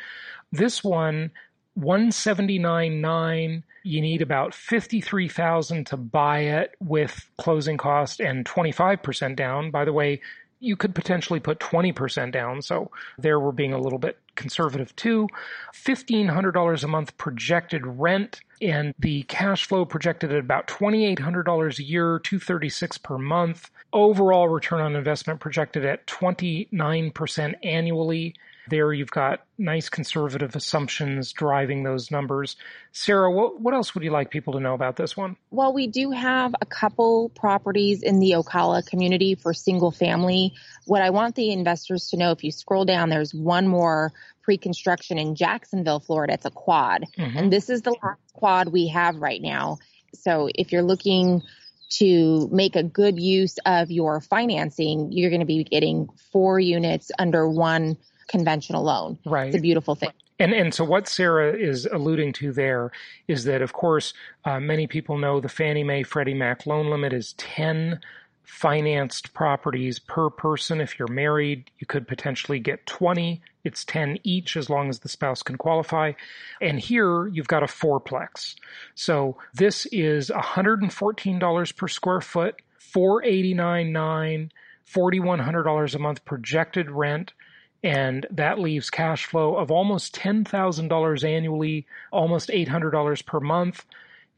This 0.53 0.83
one, 0.83 1.31
179.9. 1.79 3.63
You 3.85 4.01
need 4.01 4.23
about 4.23 4.55
53,000 4.55 5.87
to 5.87 5.97
buy 5.97 6.41
it 6.41 6.75
with 6.81 7.31
closing 7.39 7.77
cost 7.77 8.21
and 8.21 8.45
25% 8.45 9.37
down. 9.37 9.71
By 9.71 9.85
the 9.85 9.93
way, 9.93 10.21
you 10.61 10.77
could 10.77 10.95
potentially 10.95 11.41
put 11.41 11.61
20% 11.61 12.33
down. 12.33 12.63
So 12.63 12.91
there 13.19 13.39
we're 13.39 13.53
being 13.53 13.73
a 13.73 13.81
little 13.81 13.99
bit 13.99 14.19
conservative 14.35 14.95
too. 14.97 15.29
$1,500 15.75 16.85
a 16.85 16.89
month 16.89 17.17
projected 17.17 17.87
rent 17.87 18.41
and 18.61 18.95
the 18.99 19.23
cash 19.25 19.67
flow 19.67 19.85
projected 19.85 20.33
at 20.33 20.39
about 20.41 20.67
$2,800 20.67 21.79
a 21.79 21.85
year, 21.85 22.19
236 22.19 22.99
per 22.99 23.19
month. 23.19 23.71
Overall 23.93 24.49
return 24.49 24.81
on 24.81 24.97
investment 24.97 25.41
projected 25.41 25.85
at 25.85 26.07
29% 26.07 27.55
annually. 27.63 28.35
There 28.69 28.93
you've 28.93 29.11
got 29.11 29.45
nice 29.57 29.89
conservative 29.89 30.55
assumptions 30.57 31.33
driving 31.33 31.83
those 31.83 32.11
numbers. 32.11 32.57
Sara, 32.93 33.31
what, 33.31 33.61
what 33.61 33.75
else 33.75 33.95
would 33.95 34.05
you 34.05 34.11
like 34.11 34.31
people 34.31 34.53
to 34.55 34.61
know 34.61 34.75
about 34.75 34.97
this 34.97 35.17
one? 35.17 35.37
Well, 35.51 35.73
we 35.73 35.87
do 35.87 36.11
have 36.11 36.55
a 36.61 36.67
couple 36.67 37.31
properties 37.31 38.03
in 38.03 38.21
the 38.21 38.33
Ocala 38.33 38.87
community 38.87 39.35
for 39.35 39.53
single 39.53 39.91
family. 39.91 40.55
What 40.87 41.03
I 41.03 41.11
want 41.11 41.35
the 41.35 41.53
investors 41.53 42.09
to 42.11 42.17
know, 42.17 42.31
if 42.31 42.45
you 42.45 42.53
scroll 42.53 42.85
down, 42.85 43.09
there's 43.09 43.35
one 43.35 43.69
more 43.69 44.13
pre-construction 44.43 45.19
in 45.19 45.35
Jacksonville, 45.35 46.01
Florida. 46.01 46.35
It's 46.35 46.47
a 46.47 46.51
quad. 46.51 47.05
Mm-hmm. 47.19 47.39
And 47.39 47.53
this 47.53 47.69
is 47.69 47.83
the 47.83 47.97
last 48.03 48.21
quad 48.33 48.69
we 48.69 48.89
have 48.89 49.17
right 49.17 49.43
now. 49.43 49.79
So 50.15 50.49
if 50.55 50.73
you're 50.73 50.83
looking 50.83 51.43
to 51.91 52.49
make 52.53 52.77
a 52.77 52.83
good 52.83 53.19
use 53.19 53.59
of 53.65 53.91
your 53.91 54.21
financing, 54.21 55.11
you're 55.13 55.31
going 55.31 55.41
to 55.41 55.47
be 55.47 55.65
getting 55.65 56.09
four 56.33 56.61
units 56.61 57.11
under 57.19 57.49
one 57.49 57.97
conventional 58.29 58.85
loan. 58.85 59.19
Right. 59.25 59.49
It's 59.49 59.57
a 59.57 59.61
beautiful 59.61 59.95
thing. 59.95 60.11
And 60.39 60.53
and 60.53 60.73
so 60.73 60.85
what 60.85 61.09
Sara 61.09 61.53
is 61.53 61.87
alluding 61.87 62.33
to 62.35 62.53
there 62.53 62.93
is 63.27 63.45
that 63.45 63.61
of 63.61 63.73
course 63.73 64.15
uh, 64.45 64.61
many 64.61 64.87
people 64.87 65.19
know 65.19 65.41
the 65.41 65.49
Fannie 65.49 65.83
Mae 65.83 66.05
Freddie 66.05 66.35
Mac 66.35 66.67
loan 66.67 66.91
limit 66.91 67.13
is 67.13 67.33
ten 67.35 68.01
financed 68.49 69.35
properties 69.35 69.99
per 69.99 70.31
person. 70.31 70.81
If 70.81 70.99
you're 70.99 71.07
married, 71.09 71.71
you 71.79 71.87
could 71.87 72.09
potentially 72.09 72.59
get 72.59 72.87
20. 72.87 73.43
It's 73.63 73.85
10 73.85 74.19
each 74.25 74.57
as 74.57 74.71
long 74.71 74.89
as 74.89 75.01
the 75.01 75.09
spouse 75.09 75.43
can 75.43 75.59
qualify. 75.59 76.13
And 76.61 76.81
here 76.81 77.29
you've 77.29 77.47
got 77.47 77.63
a 77.63 77.67
fourplex. 77.67 78.55
So 78.95 79.37
this 79.53 79.85
is 79.87 80.31
$114 80.31 81.77
per 81.77 81.89
square 81.89 82.21
foot, 82.23 82.63
489.9, 82.81 84.51
$4,100 84.91 85.95
a 85.95 85.99
month 85.99 86.25
projected 86.25 86.91
rent. 86.91 87.35
And 87.83 88.27
that 88.31 88.59
leaves 88.59 88.91
cash 88.91 89.27
flow 89.27 89.57
of 89.57 89.71
almost 89.71 90.15
$10,000 90.17 91.25
annually, 91.25 91.87
almost 92.11 92.49
$800 92.49 93.25
per 93.25 93.41
month 93.41 93.85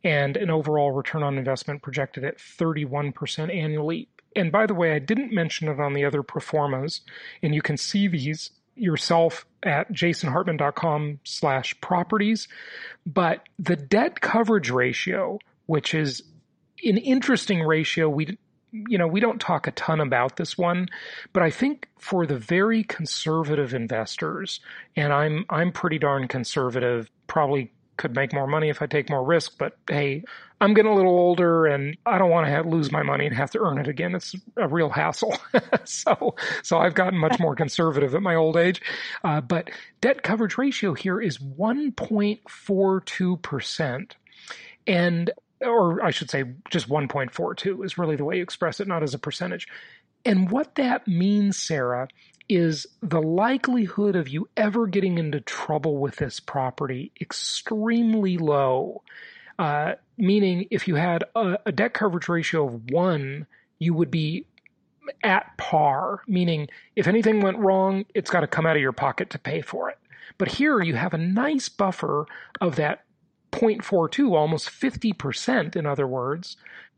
and 0.03 0.37
an 0.37 0.51
overall 0.51 0.93
return 0.93 1.23
on 1.23 1.39
investment 1.39 1.83
projected 1.83 2.25
at 2.25 2.39
31% 2.39 3.55
annually. 3.55 4.09
And 4.37 4.53
by 4.53 4.67
the 4.67 4.75
way, 4.75 4.93
I 4.93 4.99
didn't 4.99 5.33
mention 5.33 5.69
it 5.69 5.81
on 5.81 5.93
the 5.93 6.05
other 6.05 6.23
pro 6.23 6.41
formas, 6.41 7.01
and 7.43 7.55
you 7.55 7.63
can 7.63 7.77
see 7.77 8.09
these 8.09 8.51
yourself 8.77 9.45
at 9.63 9.93
jasonhartman.com 9.93 11.21
slash 11.25 11.79
properties. 11.81 12.49
But 13.05 13.47
the 13.59 13.77
debt 13.77 14.21
coverage 14.21 14.71
ratio, 14.71 15.39
which 15.67 15.95
is 15.95 16.23
an 16.85 16.97
interesting 16.97 17.63
ratio, 17.63 18.09
we 18.09 18.39
you 18.73 18.99
know, 18.99 19.07
we 19.07 19.21
don't 19.21 19.41
talk 19.41 19.67
a 19.67 19.73
ton 19.73 20.01
about 20.01 20.37
this 20.37 20.57
one, 20.57 20.89
but 21.33 21.43
I 21.43 21.51
think 21.51 21.89
for 21.99 22.27
the 22.27 22.39
very 22.39 22.85
conservative 22.85 23.75
investors, 23.75 24.61
and 24.97 25.13
I'm 25.13 25.45
I'm 25.51 25.73
pretty 25.73 25.99
darn 25.99 26.29
conservative, 26.29 27.11
probably 27.27 27.73
could 28.01 28.17
make 28.17 28.33
more 28.33 28.47
money 28.47 28.71
if 28.71 28.81
I 28.81 28.87
take 28.87 29.11
more 29.11 29.23
risk, 29.23 29.59
but 29.59 29.77
hey, 29.87 30.25
I'm 30.63 30.73
getting 30.73 30.91
a 30.91 30.95
little 30.95 31.19
older 31.19 31.67
and 31.67 31.99
I 32.07 32.17
don't 32.17 32.31
want 32.31 32.47
to 32.47 32.51
have, 32.51 32.65
lose 32.67 32.91
my 32.91 33.03
money 33.03 33.27
and 33.27 33.37
have 33.37 33.51
to 33.51 33.61
earn 33.61 33.77
it 33.79 33.89
again. 33.89 34.15
It's 34.15 34.35
a 34.57 34.67
real 34.67 34.89
hassle. 34.89 35.37
so, 35.85 36.35
so 36.63 36.79
I've 36.79 36.95
gotten 36.95 37.19
much 37.19 37.39
more 37.39 37.55
conservative 37.55 38.15
at 38.15 38.23
my 38.23 38.35
old 38.35 38.57
age. 38.57 38.81
Uh, 39.23 39.43
but 39.43 39.69
debt 40.01 40.23
coverage 40.23 40.57
ratio 40.57 40.95
here 40.95 41.21
is 41.21 41.37
1.42%. 41.39 44.13
And, 44.87 45.31
or 45.61 46.03
I 46.05 46.11
should 46.11 46.31
say 46.31 46.45
just 46.71 46.89
1.42 46.89 47.85
is 47.85 47.99
really 47.99 48.17
the 48.17 48.25
way 48.25 48.37
you 48.37 48.43
express 48.43 48.81
it, 48.81 48.89
not 48.89 49.03
as 49.03 49.15
a 49.15 49.19
percentage. 49.19 49.69
And 50.25 50.51
what 50.51 50.75
that 50.77 51.07
means, 51.07 51.57
Sara, 51.57 52.09
is 52.49 52.87
the 53.01 53.23
likelihood 53.23 54.17
of 54.17 54.29
you 54.29 54.49
ever 54.57 54.87
getting 54.87 55.19
into 55.19 55.41
trouble 55.41 55.99
with 55.99 56.17
this 56.17 56.41
property 56.41 57.13
extremely 57.21 58.39
low. 58.39 59.03
Uh, 59.59 59.95
meaning, 60.17 60.67
if 60.71 60.89
you 60.89 60.97
had 60.97 61.25
a, 61.35 61.59
a 61.67 61.73
debt 61.73 61.95
coverage 61.95 62.29
ratio 62.29 62.67
of 62.67 62.91
one, 62.91 63.47
you 63.79 63.95
would 63.95 64.11
be 64.11 64.47
at 65.23 65.57
par, 65.59 66.23
meaning 66.27 66.69
if 66.97 67.07
anything 67.07 67.41
went 67.41 67.59
wrong, 67.59 68.05
it's 68.15 68.31
got 68.31 68.41
to 68.41 68.47
come 68.47 68.67
out 68.67 68.77
of 68.77 68.83
your 68.83 68.93
pocket 68.93 69.31
to 69.31 69.39
pay 69.39 69.61
for 69.61 69.91
it. 69.91 69.99
But 70.39 70.49
here 70.49 70.81
you 70.81 70.95
have 70.95 71.15
a 71.15 71.19
nice 71.19 71.69
buffer 71.69 72.27
of 72.61 72.77
that 72.77 73.05
0.42, 73.53 74.35
almost 74.35 74.69
50%, 74.69 75.77
in 75.77 75.87
other 75.87 76.07
words, 76.07 76.57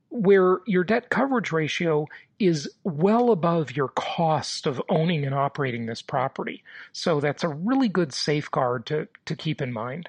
where 0.09 0.61
your 0.67 0.85
debt 0.85 1.09
coverage 1.09 1.53
ratio 1.53 2.07
is 2.39 2.69
well 2.85 3.31
above 3.31 3.75
your 3.77 3.89
cost 3.89 4.67
of 4.67 4.83
owning 4.89 5.25
and 5.25 5.35
operating 5.35 5.87
this 5.87 6.03
property. 6.03 6.63
So 6.93 7.21
that's 7.21 7.45
a 7.45 7.49
really 7.49 7.89
good 7.89 8.13
safeguard 8.13 8.87
to, 8.87 9.09
to 9.27 9.37
keep 9.37 9.63
in 9.63 9.73
mind. 9.73 10.09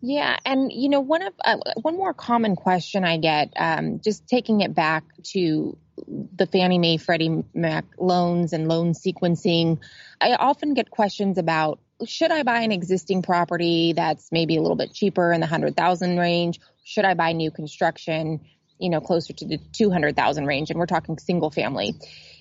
Yeah, 0.00 0.36
and 0.44 0.72
you 0.72 0.88
know, 0.88 1.00
one 1.00 1.22
of 1.22 1.32
uh, 1.44 1.56
one 1.80 1.96
more 1.96 2.14
common 2.14 2.54
question 2.54 3.04
I 3.04 3.18
get, 3.18 3.52
um, 3.56 4.00
just 4.00 4.28
taking 4.28 4.60
it 4.60 4.72
back 4.72 5.02
to 5.32 5.76
the 6.06 6.46
Fannie 6.46 6.78
Mae 6.78 6.98
Freddie 6.98 7.42
Mac 7.52 7.84
loans 7.98 8.52
and 8.52 8.68
loan 8.68 8.92
sequencing, 8.92 9.78
I 10.20 10.34
often 10.34 10.74
get 10.74 10.90
questions 10.90 11.36
about 11.36 11.80
should 12.06 12.30
I 12.30 12.42
buy 12.42 12.60
an 12.60 12.72
existing 12.72 13.22
property 13.22 13.92
that's 13.94 14.30
maybe 14.30 14.56
a 14.56 14.62
little 14.62 14.76
bit 14.76 14.92
cheaper 14.92 15.32
in 15.32 15.40
the 15.40 15.46
hundred 15.46 15.76
thousand 15.76 16.18
range? 16.18 16.60
Should 16.84 17.04
I 17.04 17.14
buy 17.14 17.32
new 17.32 17.50
construction? 17.50 18.40
you 18.78 18.90
know, 18.90 19.00
closer 19.00 19.32
to 19.32 19.44
the 19.46 19.58
200,000 19.72 20.46
range 20.46 20.70
and 20.70 20.78
we're 20.78 20.86
talking 20.86 21.18
single 21.18 21.50
family. 21.50 21.94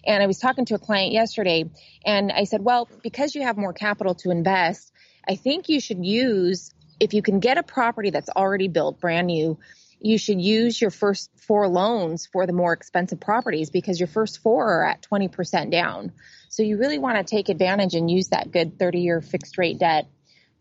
And 0.06 0.22
I 0.22 0.28
was 0.28 0.40
talking 0.40 0.66
to 0.66 0.76
a 0.76 0.80
client 0.80 1.12
yesterday 1.12 1.70
and 2.06 2.32
I 2.32 2.44
said, 2.46 2.64
well, 2.64 2.88
because 3.04 3.36
you 3.36 3.42
have 3.44 3.58
more 3.58 3.74
capital 3.74 4.16
to 4.16 4.32
invest, 4.32 4.92
I 5.28 5.36
think 5.36 5.70
you 5.70 5.80
should 5.80 6.06
use, 6.06 6.72
if 7.00 7.14
you 7.14 7.22
can 7.22 7.40
get 7.40 7.58
a 7.58 7.64
property 7.64 8.12
that's 8.12 8.30
already 8.30 8.68
built 8.68 9.00
brand 9.00 9.28
new, 9.28 9.58
you 10.00 10.18
should 10.18 10.40
use 10.42 10.80
your 10.80 10.92
first 10.92 11.32
four 11.38 11.68
loans 11.68 12.28
for 12.28 12.46
the 12.46 12.54
more 12.54 12.74
expensive 12.74 13.20
properties 13.20 13.70
because 13.70 14.00
your 14.00 14.08
first 14.08 14.40
four 14.42 14.66
are 14.66 14.86
at 14.86 15.02
20% 15.02 15.72
down. 15.72 16.12
So 16.50 16.64
you 16.64 16.78
really 16.78 17.00
want 17.00 17.18
to 17.18 17.24
take 17.24 17.50
advantage 17.50 17.94
and 17.96 18.10
use 18.10 18.30
that 18.30 18.52
good 18.52 18.78
30 18.78 19.00
year 19.00 19.22
fixed 19.22 19.58
rate 19.58 19.80
debt 19.80 20.08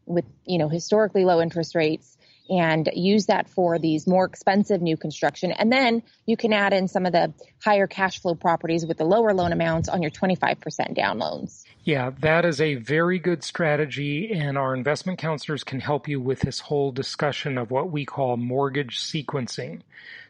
with, 0.07 0.25
you 0.45 0.59
know, 0.59 0.69
historically 0.69 1.25
low 1.25 1.41
interest 1.41 1.75
rates 1.75 2.16
and 2.49 2.89
use 2.95 3.27
that 3.27 3.49
for 3.49 3.79
these 3.79 4.07
more 4.07 4.25
expensive 4.25 4.81
new 4.81 4.97
construction. 4.97 5.53
And 5.53 5.73
then 5.73 6.03
you 6.27 6.37
can 6.37 6.53
add 6.53 6.73
in 6.73 6.89
some 6.89 7.07
of 7.07 7.13
the 7.13 7.33
higher 7.63 7.87
cash 7.87 8.21
flow 8.21 8.35
properties 8.35 8.87
with 8.87 8.99
the 8.99 9.05
lower 9.05 9.35
loan 9.35 9.53
amounts 9.53 9.89
on 9.89 10.03
your 10.03 10.11
25% 10.11 10.95
down 10.95 11.19
loans. 11.19 11.65
Yeah, 11.85 12.11
that 12.21 12.45
is 12.45 12.61
a 12.61 12.75
very 12.75 13.19
good 13.19 13.45
strategy. 13.45 14.33
And 14.33 14.59
our 14.59 14.75
investment 14.75 15.19
counselors 15.19 15.65
can 15.65 15.81
help 15.81 16.09
you 16.09 16.21
with 16.21 16.41
this 16.41 16.61
whole 16.61 16.93
discussion 16.93 17.59
of 17.59 17.71
what 17.71 17.91
we 17.91 18.05
call 18.05 18.37
mortgage 18.37 18.99
sequencing. 18.99 19.83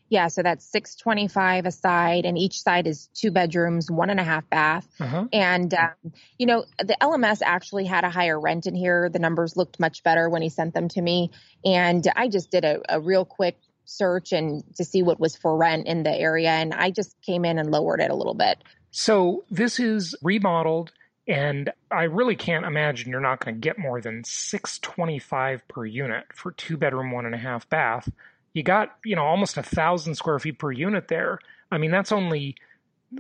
Yeah 0.09 0.29
so 0.29 0.43
that's 0.43 0.65
625 0.67 1.67
a 1.67 1.71
side 1.71 2.25
and 2.27 2.37
each 2.37 2.61
side 2.61 2.87
is 2.87 3.09
two 3.15 3.31
bedrooms 3.31 3.91
one 3.91 4.11
and 4.11 4.21
a 4.21 4.25
half 4.25 4.49
bath. 4.51 4.87
Uh-huh. 4.99 5.27
and 5.33 5.73
um, 5.75 6.13
you 6.39 6.47
know 6.47 6.65
the 6.79 6.97
lms 7.01 7.41
actually 7.45 7.85
had 7.85 8.05
a 8.05 8.11
higher 8.11 8.39
rent 8.39 8.67
in 8.67 8.75
here. 8.75 9.09
The 9.09 9.19
numbers 9.19 9.57
looked 9.57 9.81
much 9.81 10.03
better 10.03 10.29
when 10.29 10.43
he 10.43 10.49
sent 10.49 10.75
them 10.75 10.89
to 10.89 11.03
me. 11.03 11.31
And 11.65 12.07
i 12.17 12.29
just 12.29 12.51
did 12.51 12.65
a, 12.65 12.81
a 12.89 13.01
real 13.01 13.25
quick 13.25 13.59
search 13.85 14.33
and 14.33 14.63
to 14.77 14.85
see 14.85 15.03
what 15.03 15.19
was 15.19 15.35
for 15.35 15.57
rent 15.57 15.87
in 15.89 16.05
the 16.05 16.15
area 16.15 16.51
and 16.51 16.73
i 16.73 16.91
just 16.91 17.21
came 17.23 17.45
in 17.45 17.59
and 17.59 17.73
lowered 17.73 18.01
it 18.01 18.11
a 18.11 18.15
little 18.15 18.35
bit. 18.35 18.59
So 18.93 19.45
this 19.51 19.79
is 19.79 20.17
remodeled 20.23 20.93
and 21.29 21.71
I 21.91 22.05
really 22.05 22.37
can't 22.37 22.65
imagine 22.65 23.11
you're 23.11 23.21
not 23.21 23.45
going 23.45 23.55
to 23.55 23.61
get 23.61 23.79
more 23.79 24.01
than 24.01 24.25
625 24.25 25.69
per 25.69 25.85
unit 25.85 26.25
for 26.35 26.53
two 26.53 26.77
bedroom, 26.77 27.11
one 27.13 27.27
and 27.27 27.35
a 27.35 27.39
half 27.39 27.69
bath. 27.69 28.11
You 28.53 28.63
got, 28.63 28.97
you 29.05 29.15
know, 29.15 29.25
almost 29.25 29.57
a 29.57 29.63
thousand 29.63 30.17
square 30.17 30.39
feet 30.39 30.59
per 30.59 30.73
unit 30.73 31.09
there. 31.09 31.39
I 31.71 31.79
mean, 31.79 31.91
that's 31.91 32.11
only, 32.11 32.57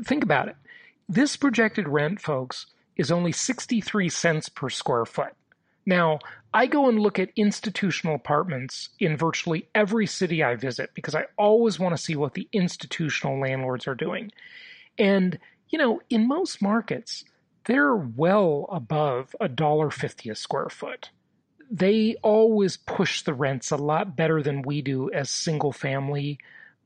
think 0.04 0.24
about 0.24 0.48
it. 0.48 0.56
This 1.08 1.36
projected 1.36 1.88
rent, 1.88 2.20
folks, 2.20 2.66
is 2.96 3.12
only 3.12 3.32
63 3.32 4.08
cents 4.08 4.48
per 4.48 4.70
square 4.70 5.04
foot. 5.04 5.34
Now, 5.86 6.18
I 6.52 6.66
go 6.66 6.88
and 6.88 6.98
look 6.98 7.18
at 7.18 7.30
institutional 7.36 8.16
apartments 8.16 8.90
in 8.98 9.16
virtually 9.16 9.68
every 9.74 10.06
city 10.06 10.42
I 10.42 10.56
visit 10.56 10.90
because 10.94 11.14
I 11.14 11.26
always 11.38 11.78
want 11.78 11.96
to 11.96 12.02
see 12.02 12.16
what 12.16 12.34
the 12.34 12.48
institutional 12.52 13.40
landlords 13.40 13.86
are 13.86 13.94
doing. 13.94 14.32
And, 14.98 15.38
you 15.68 15.78
know, 15.78 16.00
in 16.10 16.26
most 16.26 16.60
markets, 16.60 17.24
they're 17.64 17.94
well 17.94 18.66
above 18.70 19.34
a 19.40 19.48
dollar 19.48 19.90
a 20.30 20.34
square 20.34 20.68
foot. 20.68 21.10
They 21.70 22.16
always 22.22 22.76
push 22.76 23.22
the 23.22 23.34
rents 23.34 23.70
a 23.70 23.76
lot 23.76 24.16
better 24.16 24.42
than 24.42 24.62
we 24.62 24.82
do 24.82 25.10
as 25.12 25.30
single 25.30 25.72
family 25.72 26.38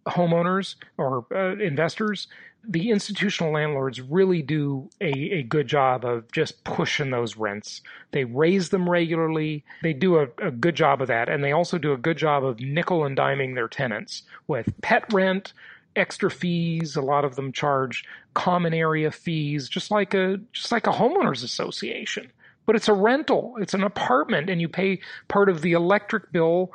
homeowners 0.06 0.76
or 0.98 1.24
uh, 1.34 1.56
investors 1.56 2.28
the 2.68 2.90
institutional 2.90 3.52
landlords 3.52 4.00
really 4.00 4.42
do 4.42 4.88
a, 5.00 5.10
a 5.10 5.42
good 5.42 5.66
job 5.66 6.04
of 6.04 6.30
just 6.32 6.64
pushing 6.64 7.10
those 7.10 7.36
rents. 7.36 7.82
They 8.12 8.24
raise 8.24 8.70
them 8.70 8.88
regularly. 8.88 9.64
They 9.82 9.92
do 9.92 10.16
a, 10.16 10.28
a 10.38 10.50
good 10.50 10.74
job 10.74 11.02
of 11.02 11.08
that. 11.08 11.28
And 11.28 11.42
they 11.42 11.52
also 11.52 11.78
do 11.78 11.92
a 11.92 11.98
good 11.98 12.16
job 12.16 12.44
of 12.44 12.60
nickel 12.60 13.04
and 13.04 13.16
diming 13.16 13.54
their 13.54 13.68
tenants 13.68 14.22
with 14.46 14.72
pet 14.80 15.12
rent, 15.12 15.52
extra 15.96 16.30
fees. 16.30 16.96
A 16.96 17.02
lot 17.02 17.24
of 17.24 17.36
them 17.36 17.52
charge 17.52 18.04
common 18.34 18.74
area 18.74 19.10
fees, 19.10 19.68
just 19.68 19.90
like 19.90 20.14
a, 20.14 20.38
just 20.52 20.72
like 20.72 20.86
a 20.86 20.92
homeowners 20.92 21.44
association. 21.44 22.30
But 22.66 22.76
it's 22.76 22.88
a 22.88 22.94
rental. 22.94 23.56
It's 23.60 23.74
an 23.74 23.82
apartment 23.82 24.48
and 24.48 24.60
you 24.60 24.68
pay 24.68 25.00
part 25.28 25.48
of 25.48 25.60
the 25.60 25.72
electric 25.72 26.32
bill 26.32 26.72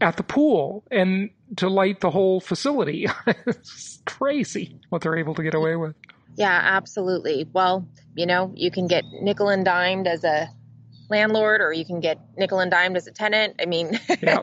at 0.00 0.16
the 0.16 0.22
pool 0.22 0.84
and 0.90 1.30
to 1.56 1.68
light 1.68 2.00
the 2.00 2.10
whole 2.10 2.40
facility. 2.40 3.06
it's 3.46 4.00
crazy 4.06 4.78
what 4.88 5.02
they're 5.02 5.16
able 5.16 5.34
to 5.34 5.42
get 5.42 5.54
away 5.54 5.76
with. 5.76 5.94
Yeah, 6.36 6.60
absolutely. 6.62 7.48
Well, 7.52 7.86
you 8.14 8.26
know, 8.26 8.52
you 8.54 8.70
can 8.70 8.86
get 8.86 9.04
nickel 9.20 9.48
and 9.48 9.64
dimed 9.64 10.06
as 10.06 10.24
a 10.24 10.48
landlord 11.08 11.60
or 11.60 11.72
you 11.72 11.84
can 11.84 12.00
get 12.00 12.18
nickel 12.36 12.60
and 12.60 12.70
dimed 12.70 12.96
as 12.96 13.06
a 13.06 13.10
tenant. 13.10 13.56
I 13.60 13.66
mean, 13.66 13.98
yeah. 14.22 14.42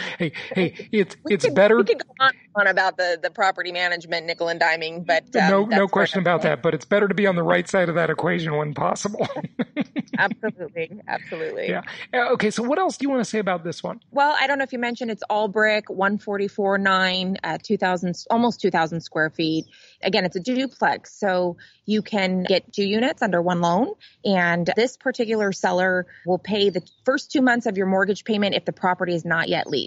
hey, 0.18 0.32
hey, 0.54 0.88
it's 0.92 1.16
we 1.24 1.34
it's 1.34 1.48
better. 1.48 1.76
We 1.76 1.84
could 1.84 1.98
go 1.98 2.14
on, 2.20 2.32
on 2.54 2.66
about 2.66 2.96
the, 2.96 3.18
the 3.22 3.30
property 3.30 3.72
management 3.72 4.26
nickel 4.26 4.48
and 4.48 4.60
diming, 4.60 5.06
but 5.06 5.24
um, 5.36 5.50
no 5.50 5.64
no 5.64 5.88
question 5.88 6.20
about 6.20 6.42
that. 6.42 6.62
But 6.62 6.74
it's 6.74 6.84
better 6.84 7.08
to 7.08 7.14
be 7.14 7.26
on 7.26 7.36
the 7.36 7.42
right 7.42 7.68
side 7.68 7.88
of 7.88 7.94
that 7.96 8.10
equation 8.10 8.56
when 8.56 8.74
possible. 8.74 9.26
absolutely, 10.18 11.00
absolutely. 11.06 11.68
Yeah. 11.68 11.82
Uh, 12.12 12.32
okay. 12.32 12.50
So 12.50 12.62
what 12.62 12.78
else 12.78 12.96
do 12.96 13.04
you 13.04 13.10
want 13.10 13.20
to 13.20 13.28
say 13.28 13.38
about 13.38 13.64
this 13.64 13.82
one? 13.82 14.00
Well, 14.10 14.34
I 14.38 14.46
don't 14.46 14.58
know 14.58 14.64
if 14.64 14.72
you 14.72 14.78
mentioned 14.78 15.10
it's 15.10 15.24
all 15.28 15.48
brick, 15.48 15.88
one 15.88 16.18
forty 16.18 16.48
four 16.48 16.78
nine, 16.78 17.38
uh, 17.42 17.58
two 17.62 17.76
thousand, 17.76 18.16
almost 18.30 18.60
two 18.60 18.70
thousand 18.70 19.00
square 19.00 19.30
feet. 19.30 19.66
Again, 20.02 20.24
it's 20.24 20.36
a 20.36 20.40
duplex, 20.40 21.18
so 21.18 21.56
you 21.84 22.02
can 22.02 22.44
get 22.44 22.72
two 22.72 22.84
units 22.84 23.22
under 23.22 23.42
one 23.42 23.60
loan, 23.60 23.94
and 24.24 24.70
this 24.76 24.96
particular 24.96 25.52
seller 25.52 26.06
will 26.26 26.38
pay 26.38 26.70
the 26.70 26.82
first 27.04 27.30
two 27.30 27.42
months 27.42 27.66
of 27.66 27.76
your 27.76 27.86
mortgage 27.86 28.24
payment 28.24 28.54
if 28.54 28.64
the 28.64 28.72
property 28.72 29.14
is 29.14 29.24
not 29.24 29.48
yet 29.48 29.66
leased. 29.66 29.81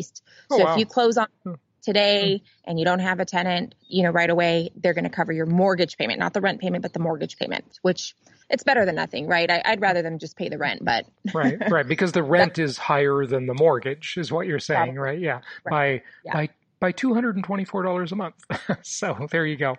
Oh, 0.50 0.58
so 0.58 0.64
wow. 0.64 0.74
if 0.74 0.80
you 0.80 0.86
close 0.86 1.18
on 1.18 1.28
hmm. 1.44 1.54
today 1.82 2.38
hmm. 2.38 2.70
and 2.70 2.80
you 2.80 2.86
don't 2.86 3.00
have 3.00 3.20
a 3.20 3.26
tenant, 3.26 3.76
you 3.88 4.04
know, 4.04 4.12
right 4.12 4.30
away, 4.30 4.72
they're 4.76 4.94
going 4.94 5.06
to 5.06 5.10
cover 5.10 5.32
your 5.32 5.46
mortgage 5.46 5.98
payment, 5.98 6.20
not 6.20 6.34
the 6.34 6.42
rent 6.42 6.62
payment, 6.62 6.82
but 6.82 6.94
the 6.94 7.00
mortgage 7.00 7.38
payment, 7.38 7.80
which 7.82 8.16
it's 8.50 8.64
better 8.64 8.86
than 8.86 8.96
nothing, 8.96 9.28
right? 9.28 9.50
I, 9.50 9.72
would 9.72 9.82
rather 9.82 10.02
them 10.02 10.20
just 10.20 10.38
pay 10.38 10.50
the 10.50 10.58
rent, 10.58 10.84
but 10.84 11.06
right, 11.34 11.58
right, 11.70 11.88
because 11.88 12.12
the 12.12 12.24
rent 12.24 12.60
is 12.60 12.78
higher 12.78 13.26
than 13.26 13.48
the 13.48 13.56
mortgage, 13.56 14.16
is 14.18 14.32
what 14.32 14.48
you're 14.48 14.60
saying, 14.60 14.96
right? 14.96 15.20
Yeah, 15.20 15.42
right. 15.64 15.72
by 15.72 16.02
yeah. 16.24 16.34
by 16.34 16.50
by 16.80 16.92
$224 16.92 18.12
a 18.12 18.16
month. 18.16 18.36
so 18.84 19.28
there 19.32 19.46
you 19.46 19.56
go. 19.56 19.78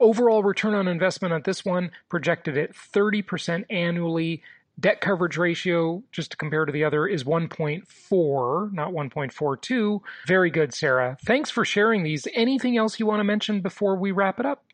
Overall 0.00 0.42
return 0.42 0.74
on 0.74 0.88
investment 0.88 1.34
on 1.34 1.42
this 1.42 1.64
one 1.64 1.90
projected 2.08 2.56
at 2.56 2.74
30% 2.74 3.64
annually 3.68 4.42
Debt 4.80 5.00
coverage 5.00 5.36
ratio, 5.36 6.02
just 6.12 6.30
to 6.30 6.36
compare 6.36 6.64
to 6.64 6.72
the 6.72 6.84
other, 6.84 7.06
is 7.06 7.24
1.4, 7.24 8.72
not 8.72 8.92
1.42. 8.92 10.00
Very 10.26 10.50
good, 10.50 10.72
Sara. 10.72 11.16
Thanks 11.24 11.50
for 11.50 11.64
sharing 11.64 12.04
these. 12.04 12.28
Anything 12.32 12.76
else 12.76 13.00
you 13.00 13.06
want 13.06 13.20
to 13.20 13.24
mention 13.24 13.60
before 13.60 13.96
we 13.96 14.12
wrap 14.12 14.38
it 14.38 14.46
up? 14.46 14.64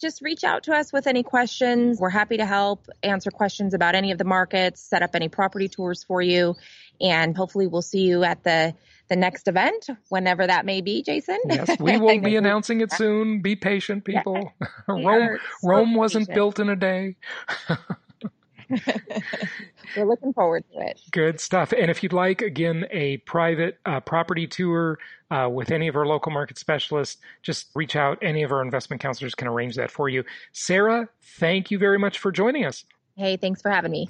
Just 0.00 0.22
reach 0.22 0.42
out 0.42 0.64
to 0.64 0.72
us 0.74 0.92
with 0.92 1.06
any 1.06 1.22
questions. 1.22 2.00
We're 2.00 2.10
happy 2.10 2.38
to 2.38 2.46
help 2.46 2.88
answer 3.02 3.30
questions 3.30 3.72
about 3.72 3.94
any 3.94 4.10
of 4.10 4.18
the 4.18 4.24
markets, 4.24 4.80
set 4.80 5.02
up 5.02 5.14
any 5.14 5.28
property 5.28 5.68
tours 5.68 6.02
for 6.02 6.20
you, 6.20 6.56
and 7.00 7.36
hopefully 7.36 7.68
we'll 7.68 7.82
see 7.82 8.02
you 8.02 8.24
at 8.24 8.42
the 8.42 8.74
the 9.08 9.16
next 9.16 9.46
event, 9.46 9.90
whenever 10.08 10.46
that 10.46 10.64
may 10.64 10.80
be, 10.80 11.02
Jason. 11.02 11.38
Yes, 11.46 11.78
we 11.78 11.98
will 11.98 12.20
be 12.20 12.36
announcing 12.42 12.80
it 12.80 12.90
soon. 12.92 13.42
Be 13.42 13.56
patient, 13.56 14.04
people. 14.04 14.52
Yeah. 14.88 15.06
Rome, 15.06 15.38
so 15.60 15.68
Rome 15.68 15.94
wasn't 15.94 16.28
built 16.32 16.58
in 16.58 16.68
a 16.68 16.76
day. 16.76 17.16
We're 19.96 20.06
looking 20.06 20.32
forward 20.32 20.64
to 20.72 20.80
it. 20.80 21.00
Good 21.10 21.40
stuff. 21.40 21.72
And 21.72 21.90
if 21.90 22.02
you'd 22.02 22.12
like, 22.12 22.42
again, 22.42 22.86
a 22.90 23.18
private 23.18 23.78
uh, 23.84 24.00
property 24.00 24.46
tour 24.46 24.98
uh, 25.30 25.48
with 25.52 25.70
any 25.70 25.88
of 25.88 25.96
our 25.96 26.06
local 26.06 26.32
market 26.32 26.58
specialists, 26.58 27.20
just 27.42 27.68
reach 27.74 27.96
out. 27.96 28.18
Any 28.22 28.42
of 28.42 28.52
our 28.52 28.62
investment 28.62 29.02
counselors 29.02 29.34
can 29.34 29.48
arrange 29.48 29.76
that 29.76 29.90
for 29.90 30.08
you. 30.08 30.24
Sara, 30.52 31.08
thank 31.38 31.70
you 31.70 31.78
very 31.78 31.98
much 31.98 32.18
for 32.18 32.32
joining 32.32 32.64
us. 32.64 32.84
Hey, 33.16 33.36
thanks 33.36 33.60
for 33.60 33.70
having 33.70 33.92
me. 33.92 34.08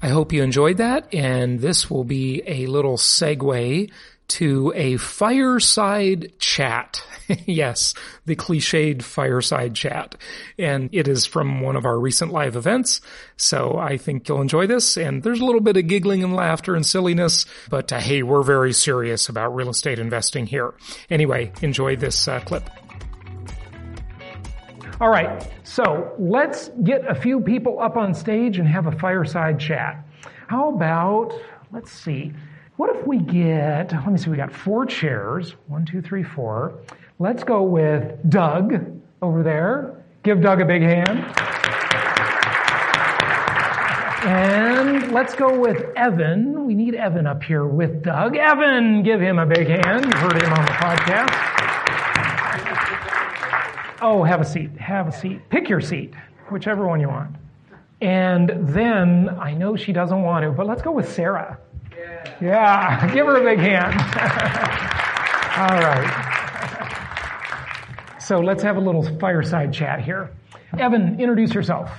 I 0.00 0.08
hope 0.08 0.32
you 0.32 0.42
enjoyed 0.42 0.76
that. 0.76 1.12
And 1.12 1.60
this 1.60 1.90
will 1.90 2.04
be 2.04 2.42
a 2.46 2.66
little 2.66 2.96
segue 2.96 3.90
to 4.28 4.72
a 4.74 4.96
fireside 4.98 6.32
chat. 6.38 7.02
yes, 7.46 7.94
the 8.26 8.36
cliched 8.36 9.02
fireside 9.02 9.74
chat. 9.74 10.14
And 10.58 10.90
it 10.92 11.08
is 11.08 11.26
from 11.26 11.60
one 11.60 11.76
of 11.76 11.84
our 11.84 11.98
recent 11.98 12.32
live 12.32 12.56
events. 12.56 13.00
So 13.36 13.76
I 13.78 13.96
think 13.96 14.28
you'll 14.28 14.40
enjoy 14.40 14.66
this. 14.66 14.96
And 14.96 15.22
there's 15.22 15.40
a 15.40 15.44
little 15.44 15.60
bit 15.60 15.76
of 15.76 15.86
giggling 15.86 16.22
and 16.22 16.34
laughter 16.34 16.74
and 16.74 16.84
silliness, 16.84 17.46
but 17.70 17.92
uh, 17.92 18.00
hey, 18.00 18.22
we're 18.22 18.42
very 18.42 18.72
serious 18.72 19.28
about 19.28 19.54
real 19.54 19.70
estate 19.70 19.98
investing 19.98 20.46
here. 20.46 20.74
Anyway, 21.10 21.52
enjoy 21.62 21.96
this 21.96 22.28
uh, 22.28 22.40
clip. 22.40 22.68
All 25.00 25.10
right, 25.10 25.48
so 25.62 26.12
let's 26.18 26.70
get 26.82 27.06
a 27.06 27.14
few 27.14 27.38
people 27.40 27.78
up 27.78 27.96
on 27.96 28.14
stage 28.14 28.58
and 28.58 28.66
have 28.66 28.88
a 28.88 28.92
fireside 28.92 29.60
chat. 29.60 30.04
How 30.48 30.74
about, 30.74 31.32
let's 31.70 31.92
see, 31.92 32.32
what 32.78 32.94
if 32.94 33.04
we 33.08 33.18
get, 33.18 33.92
let 33.92 34.06
me 34.06 34.16
see, 34.16 34.30
we 34.30 34.36
got 34.36 34.52
four 34.52 34.86
chairs. 34.86 35.56
One, 35.66 35.84
two, 35.84 36.00
three, 36.00 36.22
four. 36.22 36.78
Let's 37.18 37.42
go 37.42 37.64
with 37.64 38.30
Doug 38.30 39.00
over 39.20 39.42
there. 39.42 40.04
Give 40.22 40.40
Doug 40.40 40.60
a 40.60 40.64
big 40.64 40.82
hand. 40.82 41.18
And 44.24 45.10
let's 45.10 45.34
go 45.34 45.58
with 45.58 45.86
Evan. 45.96 46.66
We 46.66 46.74
need 46.74 46.94
Evan 46.94 47.26
up 47.26 47.42
here 47.42 47.66
with 47.66 48.04
Doug. 48.04 48.36
Evan, 48.36 49.02
give 49.02 49.20
him 49.20 49.40
a 49.40 49.46
big 49.46 49.66
hand. 49.66 50.04
You've 50.04 50.14
heard 50.14 50.40
him 50.40 50.52
on 50.52 50.64
the 50.64 50.70
podcast. 50.70 51.34
Oh, 54.00 54.22
have 54.22 54.40
a 54.40 54.44
seat. 54.44 54.70
Have 54.76 55.08
a 55.08 55.12
seat. 55.12 55.40
Pick 55.50 55.68
your 55.68 55.80
seat, 55.80 56.14
whichever 56.48 56.86
one 56.86 57.00
you 57.00 57.08
want. 57.08 57.34
And 58.00 58.52
then 58.68 59.30
I 59.40 59.52
know 59.52 59.74
she 59.74 59.92
doesn't 59.92 60.22
want 60.22 60.44
to, 60.44 60.52
but 60.52 60.68
let's 60.68 60.82
go 60.82 60.92
with 60.92 61.12
Sara. 61.12 61.58
Yeah, 62.40 63.06
give 63.14 63.26
her 63.26 63.36
a 63.36 63.44
big 63.44 63.58
hand. 63.58 63.94
All 65.58 65.80
right. 65.80 66.24
So 68.20 68.38
let's 68.40 68.62
have 68.62 68.76
a 68.76 68.80
little 68.80 69.02
fireside 69.18 69.72
chat 69.72 70.00
here. 70.00 70.30
Evan, 70.78 71.18
introduce 71.20 71.54
yourself. 71.54 71.90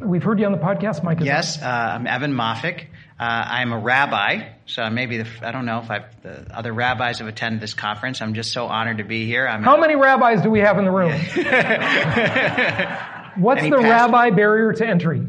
We've 0.00 0.22
heard 0.22 0.40
you 0.40 0.46
on 0.46 0.52
the 0.52 0.58
podcast, 0.58 1.02
Mike. 1.02 1.18
Yes, 1.20 1.60
uh, 1.60 1.66
I'm 1.66 2.06
Evan 2.06 2.32
Moffic. 2.32 2.86
Uh, 3.18 3.22
I'm 3.22 3.72
a 3.72 3.78
rabbi, 3.78 4.48
so 4.66 4.88
maybe 4.90 5.18
the, 5.18 5.26
I 5.42 5.52
don't 5.52 5.66
know 5.66 5.80
if 5.80 5.90
I've, 5.90 6.22
the 6.22 6.46
other 6.56 6.72
rabbis 6.72 7.18
have 7.18 7.28
attended 7.28 7.60
this 7.60 7.74
conference. 7.74 8.20
I'm 8.22 8.34
just 8.34 8.52
so 8.52 8.66
honored 8.66 8.98
to 8.98 9.04
be 9.04 9.26
here. 9.26 9.46
I'm 9.46 9.62
How 9.62 9.76
many 9.78 9.96
rabbis 9.96 10.42
do 10.42 10.50
we 10.50 10.60
have 10.60 10.78
in 10.78 10.84
the 10.84 10.90
room? 10.90 11.12
What's 13.36 13.60
Any 13.60 13.70
the 13.70 13.78
rabbi 13.78 14.30
barrier 14.30 14.72
to 14.72 14.86
entry? 14.86 15.26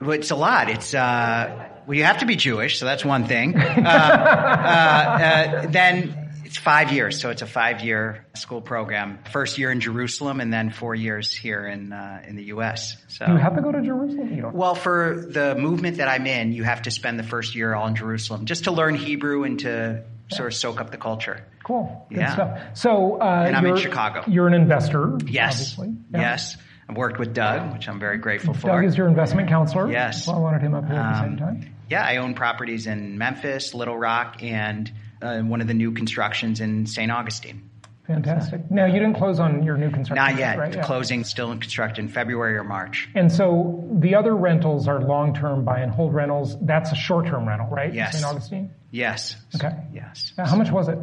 Well, 0.00 0.12
it's 0.12 0.30
a 0.30 0.36
lot. 0.36 0.68
It's 0.70 0.94
uh, 0.94 1.68
well, 1.90 1.96
you 1.96 2.04
have 2.04 2.18
to 2.18 2.24
be 2.24 2.36
Jewish, 2.36 2.78
so 2.78 2.84
that's 2.84 3.04
one 3.04 3.26
thing. 3.26 3.56
Uh, 3.56 3.82
uh, 3.82 5.62
uh, 5.64 5.66
then 5.66 6.30
it's 6.44 6.56
five 6.56 6.92
years, 6.92 7.20
so 7.20 7.30
it's 7.30 7.42
a 7.42 7.46
five-year 7.46 8.26
school 8.34 8.60
program. 8.60 9.18
First 9.32 9.58
year 9.58 9.72
in 9.72 9.80
Jerusalem, 9.80 10.38
and 10.40 10.52
then 10.52 10.70
four 10.70 10.94
years 10.94 11.34
here 11.34 11.66
in 11.66 11.92
uh, 11.92 12.22
in 12.28 12.36
the 12.36 12.44
U.S. 12.44 12.96
So 13.08 13.26
you 13.26 13.38
have 13.38 13.56
to 13.56 13.62
go 13.62 13.72
to 13.72 13.82
Jerusalem. 13.82 14.52
Well, 14.52 14.76
for 14.76 15.26
the 15.28 15.56
movement 15.56 15.96
that 15.96 16.06
I'm 16.06 16.28
in, 16.28 16.52
you 16.52 16.62
have 16.62 16.82
to 16.82 16.92
spend 16.92 17.18
the 17.18 17.24
first 17.24 17.56
year 17.56 17.74
all 17.74 17.88
in 17.88 17.96
Jerusalem 17.96 18.44
just 18.46 18.64
to 18.64 18.70
learn 18.70 18.94
Hebrew 18.94 19.42
and 19.42 19.58
to 19.60 20.04
sort 20.28 20.52
of 20.52 20.54
soak 20.54 20.80
up 20.80 20.92
the 20.92 20.98
culture. 20.98 21.44
Cool. 21.64 22.06
Good 22.10 22.18
yeah. 22.18 22.32
stuff. 22.34 22.60
So, 22.74 23.20
uh, 23.20 23.44
and 23.48 23.56
I'm 23.56 23.66
in 23.66 23.76
Chicago. 23.76 24.22
You're 24.28 24.46
an 24.46 24.54
investor. 24.54 25.18
Yes. 25.26 25.76
Yeah. 25.76 25.86
Yes. 26.12 26.56
I've 26.88 26.96
worked 26.96 27.18
with 27.18 27.34
Doug, 27.34 27.72
which 27.72 27.88
I'm 27.88 27.98
very 27.98 28.18
grateful 28.18 28.54
for. 28.54 28.68
Doug 28.68 28.84
is 28.84 28.96
your 28.96 29.08
investment 29.08 29.48
counselor. 29.48 29.90
Yes. 29.90 30.28
Well, 30.28 30.36
I 30.36 30.40
wanted 30.40 30.62
him 30.62 30.74
up 30.74 30.86
here 30.86 30.94
at 30.94 31.12
the 31.12 31.20
same 31.20 31.32
um, 31.32 31.36
time. 31.38 31.74
Yeah, 31.90 32.04
I 32.04 32.16
own 32.18 32.34
properties 32.34 32.86
in 32.86 33.18
Memphis, 33.18 33.74
Little 33.74 33.96
Rock, 33.98 34.42
and 34.42 34.90
uh, 35.20 35.40
one 35.40 35.60
of 35.60 35.66
the 35.66 35.74
new 35.74 35.92
constructions 35.92 36.60
in 36.60 36.86
St. 36.86 37.10
Augustine. 37.10 37.68
Fantastic. 38.06 38.68
Now, 38.70 38.86
you 38.86 38.94
didn't 38.94 39.14
close 39.14 39.38
on 39.38 39.62
your 39.62 39.76
new 39.76 39.90
construction. 39.90 40.16
Not 40.24 40.38
yet. 40.38 40.58
Right? 40.58 40.74
Yeah. 40.74 40.82
Closing 40.84 41.22
still 41.24 41.52
in 41.52 41.60
construction 41.60 42.08
February 42.08 42.56
or 42.56 42.64
March. 42.64 43.08
And 43.14 43.30
so 43.30 43.86
the 43.92 44.16
other 44.16 44.34
rentals 44.34 44.88
are 44.88 45.00
long-term 45.00 45.64
buy 45.64 45.80
and 45.80 45.92
hold 45.92 46.12
rentals. 46.14 46.56
That's 46.60 46.90
a 46.90 46.96
short-term 46.96 47.46
rental, 47.46 47.68
right? 47.68 47.92
Yes. 47.94 48.14
St. 48.14 48.24
Augustine? 48.24 48.70
Yes. 48.90 49.36
Okay. 49.54 49.70
Yes. 49.92 50.32
Uh, 50.36 50.46
How 50.46 50.56
much 50.56 50.70
was 50.70 50.88
it? 50.88 50.98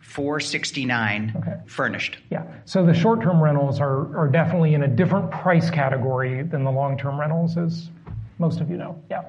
469 0.00 1.34
Okay. 1.36 1.54
furnished. 1.66 2.18
Yeah. 2.30 2.44
So 2.64 2.84
the 2.84 2.94
short-term 2.94 3.40
rentals 3.40 3.80
are, 3.80 4.16
are 4.18 4.28
definitely 4.28 4.74
in 4.74 4.82
a 4.82 4.88
different 4.88 5.30
price 5.30 5.70
category 5.70 6.42
than 6.42 6.64
the 6.64 6.72
long-term 6.72 7.18
rentals, 7.20 7.56
as 7.56 7.88
most 8.40 8.60
of 8.60 8.70
you 8.70 8.76
know. 8.76 9.00
Yeah. 9.10 9.22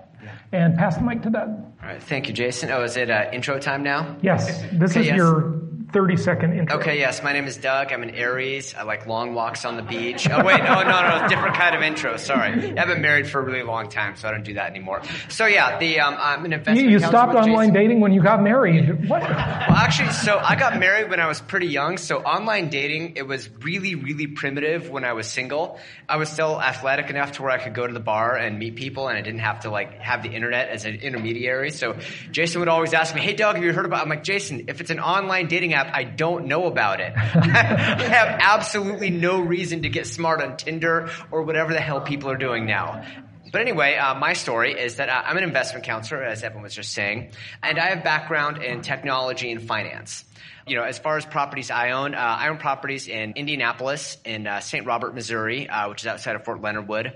And 0.54 0.78
pass 0.78 0.96
the 0.96 1.04
mic 1.04 1.22
to 1.24 1.30
Doug. 1.30 1.50
All 1.50 1.88
right, 1.88 2.02
thank 2.02 2.28
you, 2.28 2.34
Jason. 2.34 2.72
Oh, 2.72 2.84
is 2.84 2.96
it 2.98 3.10
uh, 3.10 3.30
intro 3.34 3.60
time 3.60 3.84
now? 3.84 4.16
Yes. 4.22 4.62
This 4.72 4.92
Okay, 4.92 5.02
is 5.02 5.08
yes. 5.08 5.18
your 5.18 5.61
30-second 5.92 6.58
intro. 6.58 6.78
Okay, 6.78 7.00
yes. 7.00 7.22
My 7.22 7.34
name 7.34 7.46
is 7.46 7.58
Doug. 7.58 7.92
I'm 7.92 8.04
an 8.04 8.12
Aries. 8.12 8.74
I 8.76 8.84
like 8.84 9.08
long 9.08 9.34
walks 9.34 9.66
on 9.66 9.76
the 9.76 9.84
beach. 9.84 10.28
Oh, 10.30 10.44
wait, 10.44 10.64
no, 10.64 10.84
no, 10.84 11.20
no, 11.20 11.28
different 11.28 11.56
kind 11.56 11.76
of 11.76 11.82
intro. 11.82 12.18
Sorry, 12.18 12.78
I've 12.78 12.88
been 12.88 13.02
married 13.02 13.28
for 13.28 13.40
a 13.40 13.44
really 13.44 13.64
long 13.64 13.90
time, 13.90 14.16
so 14.16 14.28
I 14.28 14.32
don't 14.32 14.44
do 14.44 14.54
that 14.54 14.70
anymore. 14.70 15.02
So 15.30 15.46
yeah, 15.46 15.78
the 15.80 16.00
um, 16.00 16.16
I'm 16.18 16.46
an 16.46 16.54
investment. 16.54 16.90
You, 16.90 16.92
you 16.92 17.00
stopped 17.00 17.36
online 17.36 17.70
Jason. 17.70 17.74
dating 17.74 18.00
when 18.00 18.14
you 18.14 18.22
got 18.22 18.42
married. 18.42 19.10
What? 19.10 19.22
Well, 19.22 19.30
actually, 19.30 20.12
so 20.12 20.38
I 20.38 20.56
got 20.56 20.80
married 20.80 21.10
when 21.10 21.20
I 21.20 21.28
was 21.28 21.42
pretty 21.42 21.68
young. 21.68 21.98
So 21.98 22.20
online 22.20 22.70
dating, 22.70 23.18
it 23.18 23.28
was 23.28 23.50
really, 23.62 23.96
really 23.96 24.28
primitive 24.28 24.90
when 24.90 25.04
I 25.04 25.14
was 25.14 25.28
single. 25.28 25.80
I 26.08 26.18
was 26.18 26.30
still 26.30 26.62
athletic 26.62 27.10
enough 27.10 27.34
to 27.34 27.42
where 27.42 27.52
I 27.52 27.58
could 27.58 27.74
go 27.74 27.86
to 27.86 27.94
the 27.94 28.00
bar 28.00 28.38
and 28.38 28.60
meet 28.60 28.76
people, 28.76 29.08
and 29.08 29.18
I 29.18 29.22
didn't 29.22 29.42
have 29.42 29.62
to 29.62 29.70
like 29.70 30.00
have 30.00 30.24
the 30.24 30.30
internet 30.30 30.70
as 30.70 30.86
an 30.86 30.96
intermediary. 30.96 31.72
So 31.72 31.98
Jason 32.32 32.60
would 32.60 32.70
always 32.70 32.94
ask 32.94 33.14
me, 33.14 33.22
"Hey, 33.22 33.34
Doug, 33.34 33.56
have 33.56 33.64
you 33.64 33.74
heard 33.74 33.86
about?" 33.86 34.04
I'm 34.04 34.10
like, 34.10 34.24
Jason, 34.24 34.66
if 34.68 34.80
it's 34.80 34.92
an 34.92 35.00
online 35.00 35.48
dating 35.48 35.74
app, 35.74 35.81
I 35.88 36.04
don't 36.04 36.46
know 36.46 36.66
about 36.66 37.00
it. 37.00 37.14
I 37.16 38.04
have 38.04 38.40
absolutely 38.42 39.10
no 39.10 39.40
reason 39.40 39.84
to 39.84 39.90
get 39.90 40.08
smart 40.08 40.42
on 40.42 40.58
Tinder 40.58 41.10
or 41.32 41.44
whatever 41.44 41.74
the 41.74 41.82
hell 41.82 42.02
people 42.02 42.30
are 42.30 42.38
doing 42.38 42.66
now. 42.66 43.04
But 43.52 43.62
anyway, 43.62 43.96
uh, 43.98 44.16
my 44.16 44.34
story 44.34 44.80
is 44.80 44.96
that 44.96 45.10
uh, 45.10 45.24
I'm 45.26 45.38
an 45.38 45.44
investment 45.44 45.86
counselor, 45.86 46.24
as 46.24 46.44
Evan 46.44 46.62
was 46.62 46.74
just 46.74 46.94
saying, 46.94 47.32
and 47.62 47.78
I 47.78 47.88
have 47.88 48.04
background 48.04 48.64
in 48.64 48.82
technology 48.82 49.52
and 49.52 49.62
finance. 49.62 50.24
You 50.68 50.78
know, 50.78 50.84
as 50.84 51.00
far 51.00 51.18
as 51.18 51.26
properties 51.26 51.70
I 51.70 51.92
own, 51.92 52.16
uh, 52.16 52.18
I 52.18 52.48
own 52.50 52.58
properties 52.58 53.08
in 53.08 53.34
Indianapolis, 53.36 54.18
in 54.24 54.48
uh, 54.48 54.60
St. 54.62 54.86
Robert, 54.86 55.14
Missouri, 55.14 55.68
uh, 55.68 55.90
which 55.90 56.04
is 56.04 56.08
outside 56.08 56.36
of 56.36 56.46
Fort 56.46 56.62
Leonard 56.62 56.88
Wood. 56.88 57.14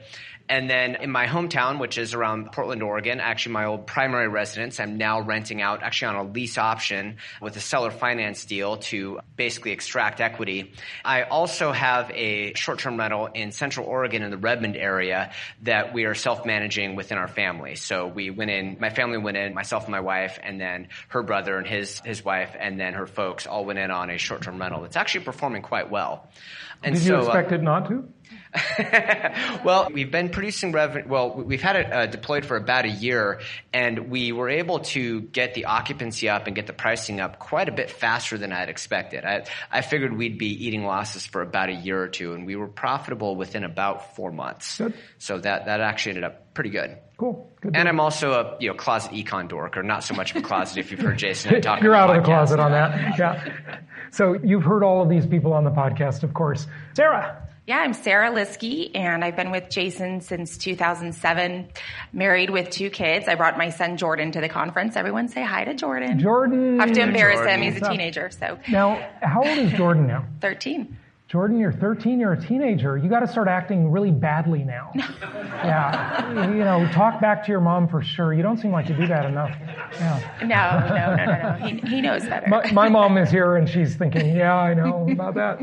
And 0.47 0.69
then 0.69 0.95
in 0.95 1.09
my 1.09 1.25
hometown, 1.25 1.79
which 1.79 1.97
is 1.97 2.13
around 2.13 2.51
Portland, 2.51 2.83
Oregon, 2.83 3.19
actually 3.19 3.53
my 3.53 3.65
old 3.65 3.87
primary 3.87 4.27
residence, 4.27 4.79
I'm 4.79 4.97
now 4.97 5.21
renting 5.21 5.61
out 5.61 5.81
actually 5.81 6.09
on 6.09 6.27
a 6.27 6.31
lease 6.31 6.59
option 6.59 7.17
with 7.41 7.57
a 7.57 7.59
seller 7.59 7.89
finance 7.89 8.45
deal 8.45 8.77
to 8.77 9.19
basically 9.35 9.71
extract 9.71 10.21
equity. 10.21 10.73
I 11.03 11.23
also 11.23 11.71
have 11.71 12.11
a 12.11 12.53
short-term 12.53 12.97
rental 12.97 13.25
in 13.27 13.51
Central 13.51 13.87
Oregon 13.87 14.21
in 14.21 14.29
the 14.29 14.37
Redmond 14.37 14.77
area 14.77 15.31
that 15.63 15.93
we 15.93 16.05
are 16.05 16.13
self-managing 16.13 16.95
within 16.95 17.17
our 17.17 17.27
family. 17.27 17.75
So 17.75 18.05
we 18.05 18.29
went 18.29 18.51
in, 18.51 18.77
my 18.79 18.91
family 18.91 19.17
went 19.17 19.37
in, 19.37 19.55
myself 19.55 19.85
and 19.85 19.91
my 19.91 20.01
wife, 20.01 20.39
and 20.43 20.61
then 20.61 20.89
her 21.07 21.23
brother 21.23 21.57
and 21.57 21.65
his, 21.65 21.99
his 22.01 22.23
wife, 22.23 22.55
and 22.59 22.79
then 22.79 22.93
her 22.93 23.07
folks 23.07 23.47
all 23.47 23.65
went 23.65 23.79
in 23.79 23.89
on 23.89 24.11
a 24.11 24.17
short-term 24.17 24.59
rental 24.59 24.83
that's 24.83 24.95
actually 24.95 25.25
performing 25.25 25.63
quite 25.63 25.89
well. 25.89 26.29
And 26.83 26.93
Did 26.93 27.03
so, 27.03 27.07
you 27.07 27.15
uh, 27.15 27.23
expect 27.23 27.51
it 27.51 27.63
not 27.63 27.87
to? 27.89 28.07
well, 29.65 29.89
we've 29.91 30.11
been 30.11 30.29
producing 30.29 30.71
revenue. 30.71 31.07
Well, 31.07 31.31
we've 31.31 31.61
had 31.61 31.75
it 31.75 31.91
uh, 31.91 32.05
deployed 32.05 32.45
for 32.45 32.57
about 32.57 32.85
a 32.85 32.89
year, 32.89 33.41
and 33.73 34.09
we 34.09 34.31
were 34.31 34.49
able 34.49 34.79
to 34.79 35.21
get 35.21 35.53
the 35.53 35.65
occupancy 35.65 36.29
up 36.29 36.47
and 36.47 36.55
get 36.55 36.67
the 36.67 36.73
pricing 36.73 37.19
up 37.19 37.39
quite 37.39 37.69
a 37.69 37.71
bit 37.71 37.89
faster 37.89 38.37
than 38.37 38.51
I'd 38.51 38.69
expected. 38.69 39.25
I, 39.25 39.45
I 39.71 39.81
figured 39.81 40.15
we'd 40.15 40.37
be 40.37 40.65
eating 40.65 40.85
losses 40.85 41.25
for 41.25 41.41
about 41.41 41.69
a 41.69 41.73
year 41.73 42.01
or 42.01 42.07
two, 42.07 42.33
and 42.33 42.45
we 42.45 42.55
were 42.55 42.67
profitable 42.67 43.35
within 43.35 43.63
about 43.63 44.15
four 44.15 44.31
months. 44.31 44.77
Good. 44.77 44.93
So 45.17 45.37
that 45.39 45.65
that 45.65 45.81
actually 45.81 46.11
ended 46.11 46.23
up 46.25 46.53
pretty 46.53 46.69
good. 46.69 46.97
Cool. 47.17 47.51
Good. 47.61 47.75
And 47.75 47.87
I'm 47.87 47.99
also 47.99 48.33
a 48.33 48.57
you 48.59 48.69
know 48.69 48.75
closet 48.75 49.11
econ 49.11 49.47
dork, 49.47 49.77
or 49.77 49.83
not 49.83 50.03
so 50.03 50.13
much 50.13 50.31
of 50.31 50.37
a 50.37 50.41
closet 50.41 50.77
if 50.77 50.91
you've 50.91 50.99
heard 50.99 51.17
Jason 51.17 51.61
talk. 51.61 51.81
You're 51.83 51.95
out 51.95 52.09
of 52.09 52.17
the 52.17 52.23
closet 52.23 52.59
on 52.59 52.71
that. 52.71 53.17
Yeah. 53.17 53.79
So 54.11 54.33
you've 54.33 54.63
heard 54.63 54.83
all 54.83 55.01
of 55.01 55.09
these 55.09 55.25
people 55.25 55.53
on 55.53 55.63
the 55.63 55.71
podcast, 55.71 56.23
of 56.23 56.33
course. 56.33 56.67
Sara. 56.93 57.44
Yeah, 57.67 57.79
I'm 57.79 57.93
Sara 57.93 58.29
Liskey, 58.29 58.91
and 58.93 59.25
I've 59.25 59.35
been 59.35 59.49
with 59.49 59.71
Jason 59.71 60.21
since 60.21 60.55
2007. 60.59 61.67
Married 62.13 62.51
with 62.51 62.69
two 62.69 62.91
kids. 62.91 63.27
I 63.27 63.33
brought 63.33 63.57
my 63.57 63.69
son 63.69 63.97
Jordan 63.97 64.31
to 64.33 64.41
the 64.41 64.49
conference. 64.49 64.95
Everyone 64.95 65.29
say 65.29 65.43
hi 65.43 65.63
to 65.65 65.73
Jordan. 65.73 66.19
Jordan. 66.19 66.79
I 66.79 66.85
have 66.85 66.95
to 66.95 67.01
embarrass 67.01 67.39
Jordan. 67.39 67.63
him. 67.63 67.73
He's 67.73 67.81
a 67.81 67.89
teenager, 67.89 68.29
so 68.29 68.59
Now, 68.69 69.03
how 69.19 69.39
old 69.43 69.57
is 69.57 69.71
Jordan 69.71 70.05
now? 70.05 70.25
13. 70.41 70.95
Jordan, 71.35 71.59
you're 71.59 71.73
13, 71.73 72.17
you're 72.17 72.31
a 72.31 72.41
teenager. 72.41 72.97
You 72.97 73.09
got 73.09 73.19
to 73.19 73.27
start 73.27 73.49
acting 73.49 73.91
really 73.91 74.09
badly 74.11 74.63
now. 74.63 74.93
Yeah. 75.65 76.51
You 76.51 76.63
know, 76.63 76.87
talk 76.91 77.19
back 77.19 77.43
to 77.45 77.51
your 77.51 77.61
mom 77.61 77.87
for 77.87 78.03
sure. 78.03 78.33
You 78.33 78.43
don't 78.43 78.57
seem 78.59 78.71
like 78.71 78.87
you 78.87 78.95
do 78.95 79.07
that 79.07 79.25
enough. 79.25 79.49
Yeah. 79.93 80.37
No, 80.41 80.45
no, 80.45 81.15
no, 81.15 81.25
no, 81.25 81.25
no. 81.25 81.65
He, 81.65 81.95
he 81.95 82.01
knows 82.01 82.23
better. 82.23 82.47
My, 82.47 82.71
my 82.71 82.89
mom 82.89 83.17
is 83.17 83.31
here 83.31 83.55
and 83.55 83.67
she's 83.67 83.95
thinking, 83.95 84.35
yeah, 84.35 84.53
I 84.55 84.73
know 84.75 85.07
about 85.09 85.33
that. 85.35 85.61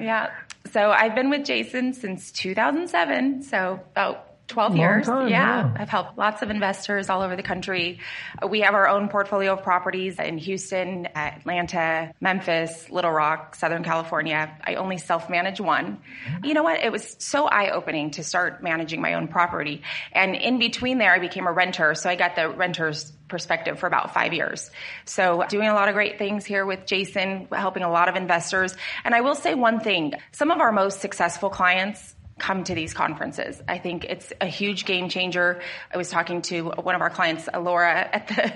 Yeah. 0.00 0.30
So 0.70 0.90
I've 0.90 1.14
been 1.14 1.30
with 1.30 1.46
Jason 1.46 1.94
since 1.94 2.30
2007. 2.32 3.42
So 3.42 3.80
about 3.92 4.35
12 4.48 4.72
Long 4.72 4.78
years. 4.78 5.06
time, 5.06 5.28
yeah. 5.28 5.64
yeah. 5.64 5.74
I've 5.76 5.88
helped 5.88 6.16
lots 6.16 6.42
of 6.42 6.50
investors 6.50 7.10
all 7.10 7.22
over 7.22 7.36
the 7.36 7.42
country. 7.42 8.00
We 8.48 8.60
have 8.60 8.74
our 8.74 8.88
own 8.88 9.08
portfolio 9.08 9.54
of 9.54 9.62
properties 9.62 10.18
in 10.18 10.38
Houston, 10.38 11.06
Atlanta, 11.14 12.12
Memphis, 12.20 12.88
Little 12.90 13.10
Rock, 13.10 13.54
Southern 13.56 13.82
California. 13.82 14.56
I 14.64 14.76
only 14.76 14.98
self-manage 14.98 15.60
one. 15.60 15.98
You 16.44 16.54
know 16.54 16.62
what? 16.62 16.80
It 16.80 16.92
was 16.92 17.16
so 17.18 17.46
eye-opening 17.46 18.12
to 18.12 18.24
start 18.24 18.62
managing 18.62 19.00
my 19.00 19.14
own 19.14 19.28
property. 19.28 19.82
And 20.12 20.34
in 20.34 20.58
between 20.58 20.98
there, 20.98 21.12
I 21.12 21.18
became 21.18 21.46
a 21.46 21.52
renter. 21.52 21.94
So 21.94 22.08
I 22.08 22.16
got 22.16 22.36
the 22.36 22.48
renter's 22.48 23.12
perspective 23.28 23.78
for 23.78 23.86
about 23.86 24.14
five 24.14 24.32
years. 24.32 24.70
So 25.04 25.44
doing 25.48 25.68
a 25.68 25.74
lot 25.74 25.88
of 25.88 25.94
great 25.94 26.18
things 26.18 26.44
here 26.44 26.64
with 26.64 26.86
Jason, 26.86 27.48
helping 27.52 27.82
a 27.82 27.90
lot 27.90 28.08
of 28.08 28.16
investors. 28.16 28.76
And 29.04 29.14
I 29.14 29.20
will 29.20 29.34
say 29.34 29.54
one 29.54 29.80
thing. 29.80 30.14
Some 30.32 30.50
of 30.50 30.60
our 30.60 30.72
most 30.72 31.00
successful 31.00 31.50
clients 31.50 32.14
come 32.38 32.64
to 32.64 32.74
these 32.74 32.92
conferences. 32.92 33.62
I 33.66 33.78
think 33.78 34.04
it's 34.04 34.32
a 34.40 34.46
huge 34.46 34.84
game 34.84 35.08
changer. 35.08 35.62
I 35.92 35.96
was 35.96 36.10
talking 36.10 36.42
to 36.42 36.70
one 36.70 36.94
of 36.94 37.00
our 37.00 37.10
clients, 37.10 37.48
Laura, 37.58 38.08
at 38.12 38.28
the 38.28 38.52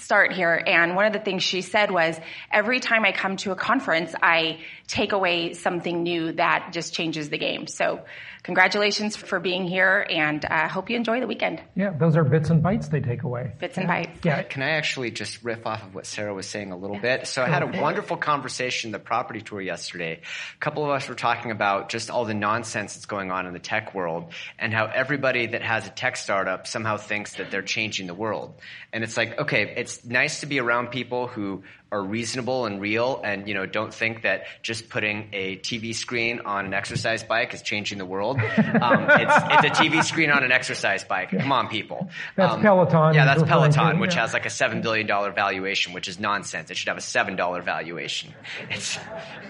start 0.00 0.32
here, 0.32 0.62
and 0.64 0.94
one 0.94 1.06
of 1.06 1.12
the 1.12 1.18
things 1.18 1.42
she 1.42 1.60
said 1.60 1.90
was, 1.90 2.18
every 2.52 2.78
time 2.78 3.04
I 3.04 3.12
come 3.12 3.36
to 3.38 3.50
a 3.50 3.56
conference, 3.56 4.14
I 4.22 4.60
take 4.88 5.12
away 5.12 5.52
something 5.52 6.02
new 6.02 6.32
that 6.32 6.70
just 6.72 6.94
changes 6.94 7.28
the 7.28 7.38
game. 7.38 7.66
So 7.66 8.00
congratulations 8.42 9.16
for 9.16 9.38
being 9.38 9.66
here, 9.66 10.06
and 10.08 10.42
I 10.46 10.66
hope 10.66 10.88
you 10.88 10.96
enjoy 10.96 11.20
the 11.20 11.26
weekend. 11.26 11.62
Yeah, 11.76 11.90
those 11.90 12.16
are 12.16 12.24
bits 12.24 12.48
and 12.48 12.62
bites 12.62 12.88
they 12.88 13.00
take 13.00 13.22
away. 13.22 13.52
Bits 13.60 13.76
and 13.76 13.86
bites. 13.86 14.24
Yeah. 14.24 14.42
Can 14.42 14.62
I 14.62 14.70
actually 14.70 15.10
just 15.10 15.44
riff 15.44 15.66
off 15.66 15.82
of 15.82 15.94
what 15.94 16.06
Sara 16.06 16.32
was 16.32 16.46
saying 16.46 16.72
a 16.72 16.76
little 16.76 16.98
bit? 16.98 17.26
So 17.26 17.42
I 17.42 17.48
had 17.48 17.62
a 17.62 17.80
wonderful 17.80 18.16
conversation 18.16 18.90
the 18.90 18.98
property 18.98 19.42
tour 19.42 19.60
yesterday. 19.60 20.20
A 20.54 20.58
couple 20.58 20.84
of 20.84 20.90
us 20.90 21.06
were 21.06 21.14
talking 21.14 21.50
about 21.50 21.90
just 21.90 22.10
all 22.10 22.24
the 22.24 22.34
nonsense 22.34 22.94
that's 22.94 23.06
going 23.06 23.30
on 23.30 23.46
in 23.46 23.52
the 23.52 23.58
tech 23.58 23.94
world 23.94 24.32
and 24.58 24.72
how 24.72 24.86
everybody 24.86 25.46
that 25.48 25.60
has 25.60 25.86
a 25.86 25.90
tech 25.90 26.16
startup 26.16 26.66
somehow 26.66 26.96
thinks 26.96 27.34
that 27.34 27.50
they're 27.50 27.60
changing 27.60 28.06
the 28.06 28.14
world. 28.14 28.54
And 28.92 29.04
it's 29.04 29.18
like, 29.18 29.38
okay, 29.38 29.74
it's 29.76 30.04
nice 30.04 30.40
to 30.40 30.46
be 30.46 30.58
around 30.60 30.88
people 30.88 31.26
who 31.26 31.64
are 31.90 32.02
reasonable 32.02 32.66
and 32.66 32.80
real 32.80 33.20
and, 33.24 33.48
you 33.48 33.54
know, 33.54 33.66
don't 33.66 33.92
think 33.92 34.22
that 34.22 34.44
just 34.62 34.77
putting 34.82 35.28
a 35.32 35.56
TV 35.58 35.94
screen 35.94 36.40
on 36.40 36.66
an 36.66 36.74
exercise 36.74 37.22
bike 37.22 37.54
is 37.54 37.62
changing 37.62 37.98
the 37.98 38.06
world. 38.06 38.40
Um, 38.78 39.06
it's, 39.10 39.66
it's 39.66 39.80
a 39.80 39.82
TV 39.82 40.04
screen 40.04 40.30
on 40.30 40.44
an 40.44 40.52
exercise 40.52 41.02
bike. 41.02 41.30
Come 41.30 41.50
on, 41.50 41.68
people. 41.68 42.08
That's 42.36 42.54
Um, 42.54 42.60
Peloton 42.62 43.14
Yeah, 43.14 43.24
that's 43.24 43.40
referring 43.40 43.72
to, 43.72 43.78
Peloton, 43.78 43.98
which 43.98 44.14
yeah. 44.14 44.20
has 44.20 44.32
like 44.32 44.46
a 44.46 44.50
$7 44.50 44.82
billion 44.82 45.06
valuation, 45.06 45.92
which 45.92 46.06
is 46.06 46.20
nonsense. 46.20 46.70
It 46.70 46.76
should 46.76 46.88
have 46.88 46.96
a 46.96 47.00
$7 47.00 47.64
valuation. 47.64 48.34
It's, 48.70 48.98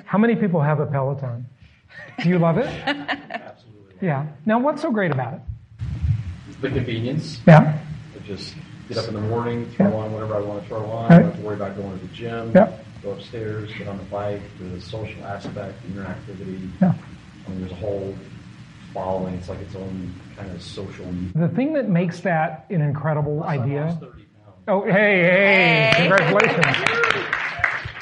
How 0.07 0.19
many 0.19 0.35
people 0.35 0.63
have 0.63 0.81
a 0.81 0.87
Peloton? 0.87 1.47
Do 2.23 2.29
you 2.29 2.39
love 2.39 2.59
it? 2.59 2.67
Absolutely. 2.87 3.95
Yeah. 4.01 4.27
Now, 4.47 4.59
what's 4.61 4.83
so 4.83 4.91
great 4.91 5.11
about 5.11 5.35
it? 5.35 5.41
the 6.61 6.71
convenience. 6.71 7.41
Yeah. 7.47 7.79
I 8.15 8.19
just 8.27 8.55
get 8.89 8.99
up 8.99 9.09
in 9.09 9.15
the 9.15 9.21
morning, 9.21 9.71
throw 9.77 9.97
on 9.97 10.13
whatever 10.13 10.37
I 10.37 10.41
want 10.41 10.63
to 10.63 10.69
throw 10.69 10.85
on. 10.91 11.11
Right. 11.11 11.13
I 11.13 11.19
don't 11.19 11.31
have 11.31 11.41
to 11.41 11.47
worry 11.47 11.57
about 11.57 11.77
going 11.77 11.99
to 11.99 12.07
the 12.07 12.13
gym. 12.15 12.53
Yep. 12.55 12.85
Go 13.03 13.13
upstairs, 13.13 13.73
get 13.75 13.87
on 13.89 13.97
the 13.99 14.05
bike, 14.05 14.43
the 14.61 14.81
social 14.81 15.25
aspect, 15.25 15.81
the 15.83 16.01
interactivity. 16.01 16.69
Yeah. 16.81 16.95
I 17.47 17.51
mean, 17.51 17.61
there's 17.61 17.73
a 17.73 17.77
whole 17.77 18.15
following. 18.93 19.35
It's 19.35 19.49
like 19.49 19.61
its 19.61 19.75
own 19.77 20.13
kind 20.37 20.51
of 20.51 20.61
social. 20.63 21.07
The 21.35 21.49
thing 21.49 21.73
that 21.75 21.89
makes 21.89 22.21
that 22.21 22.67
an 22.71 22.81
incredible 22.81 23.43
I 23.45 23.59
idea. 23.59 23.85
lost 23.85 24.01
30 24.01 24.11
pounds. 24.11 24.57
Oh, 24.67 24.83
hey, 24.85 24.91
hey, 24.93 25.93
congratulations. 25.97 26.77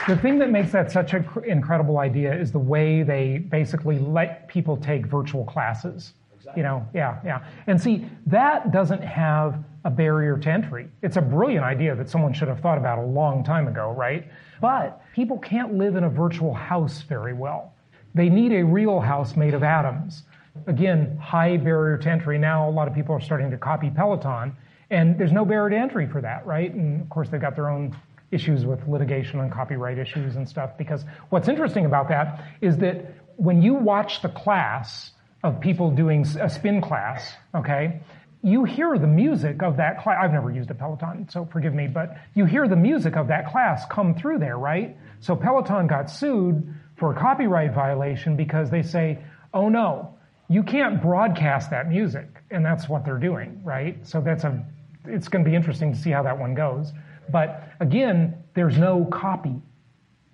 The 0.06 0.16
thing 0.16 0.38
that 0.38 0.50
makes 0.50 0.70
that 0.70 0.92
such 0.92 1.14
an 1.14 1.24
cr- 1.24 1.40
incredible 1.40 1.98
idea 1.98 2.32
is 2.32 2.52
the 2.52 2.60
way 2.60 3.02
they 3.02 3.38
basically 3.38 3.98
let 3.98 4.46
people 4.46 4.76
take 4.76 5.04
virtual 5.04 5.44
classes. 5.44 6.12
Exactly. 6.36 6.60
You 6.60 6.68
know, 6.68 6.86
yeah, 6.94 7.18
yeah. 7.24 7.44
And 7.66 7.80
see, 7.80 8.06
that 8.26 8.70
doesn't 8.70 9.02
have 9.02 9.64
a 9.84 9.90
barrier 9.90 10.38
to 10.38 10.48
entry. 10.48 10.88
It's 11.02 11.16
a 11.16 11.20
brilliant 11.20 11.64
idea 11.64 11.96
that 11.96 12.08
someone 12.08 12.32
should 12.32 12.46
have 12.46 12.60
thought 12.60 12.78
about 12.78 13.00
a 13.00 13.02
long 13.04 13.42
time 13.42 13.66
ago, 13.66 13.90
right? 13.90 14.28
But 14.60 15.00
people 15.14 15.38
can't 15.38 15.74
live 15.74 15.96
in 15.96 16.04
a 16.04 16.08
virtual 16.08 16.54
house 16.54 17.02
very 17.02 17.32
well. 17.32 17.74
They 18.14 18.28
need 18.28 18.52
a 18.52 18.64
real 18.64 19.00
house 19.00 19.36
made 19.36 19.54
of 19.54 19.62
atoms. 19.62 20.22
Again, 20.66 21.18
high 21.18 21.58
barrier 21.58 21.98
to 21.98 22.10
entry. 22.10 22.38
Now, 22.38 22.68
a 22.68 22.70
lot 22.70 22.88
of 22.88 22.94
people 22.94 23.14
are 23.14 23.20
starting 23.20 23.50
to 23.50 23.58
copy 23.58 23.90
Peloton, 23.90 24.56
and 24.90 25.18
there's 25.18 25.32
no 25.32 25.44
barrier 25.44 25.70
to 25.70 25.76
entry 25.76 26.06
for 26.06 26.22
that, 26.22 26.46
right? 26.46 26.72
And 26.72 27.02
of 27.02 27.08
course, 27.10 27.28
they've 27.28 27.40
got 27.40 27.54
their 27.54 27.68
own 27.68 27.94
issues 28.30 28.64
with 28.64 28.86
litigation 28.88 29.40
and 29.40 29.52
copyright 29.52 29.98
issues 29.98 30.36
and 30.36 30.48
stuff. 30.48 30.76
Because 30.78 31.04
what's 31.28 31.48
interesting 31.48 31.84
about 31.84 32.08
that 32.08 32.44
is 32.60 32.78
that 32.78 33.14
when 33.36 33.62
you 33.62 33.74
watch 33.74 34.22
the 34.22 34.28
class 34.28 35.12
of 35.44 35.60
people 35.60 35.90
doing 35.90 36.26
a 36.40 36.48
spin 36.48 36.80
class, 36.80 37.34
okay, 37.54 38.00
you 38.46 38.62
hear 38.62 38.96
the 38.96 39.08
music 39.08 39.60
of 39.64 39.76
that 39.78 40.00
class. 40.00 40.18
I've 40.22 40.32
never 40.32 40.52
used 40.52 40.70
a 40.70 40.74
Peloton, 40.74 41.28
so 41.28 41.44
forgive 41.46 41.74
me, 41.74 41.88
but 41.88 42.16
you 42.34 42.44
hear 42.44 42.68
the 42.68 42.76
music 42.76 43.16
of 43.16 43.26
that 43.26 43.50
class 43.50 43.84
come 43.90 44.14
through 44.14 44.38
there, 44.38 44.56
right? 44.56 44.96
So 45.18 45.34
Peloton 45.34 45.88
got 45.88 46.08
sued 46.08 46.72
for 46.96 47.10
a 47.10 47.18
copyright 47.18 47.74
violation 47.74 48.36
because 48.36 48.70
they 48.70 48.82
say, 48.82 49.18
oh 49.52 49.68
no, 49.68 50.14
you 50.48 50.62
can't 50.62 51.02
broadcast 51.02 51.70
that 51.70 51.88
music. 51.88 52.28
And 52.52 52.64
that's 52.64 52.88
what 52.88 53.04
they're 53.04 53.18
doing, 53.18 53.60
right? 53.64 54.06
So 54.06 54.20
that's 54.20 54.44
a, 54.44 54.64
it's 55.06 55.26
going 55.26 55.44
to 55.44 55.50
be 55.50 55.56
interesting 55.56 55.92
to 55.92 55.98
see 55.98 56.10
how 56.10 56.22
that 56.22 56.38
one 56.38 56.54
goes. 56.54 56.92
But 57.28 57.68
again, 57.80 58.44
there's 58.54 58.78
no 58.78 59.06
copy. 59.06 59.60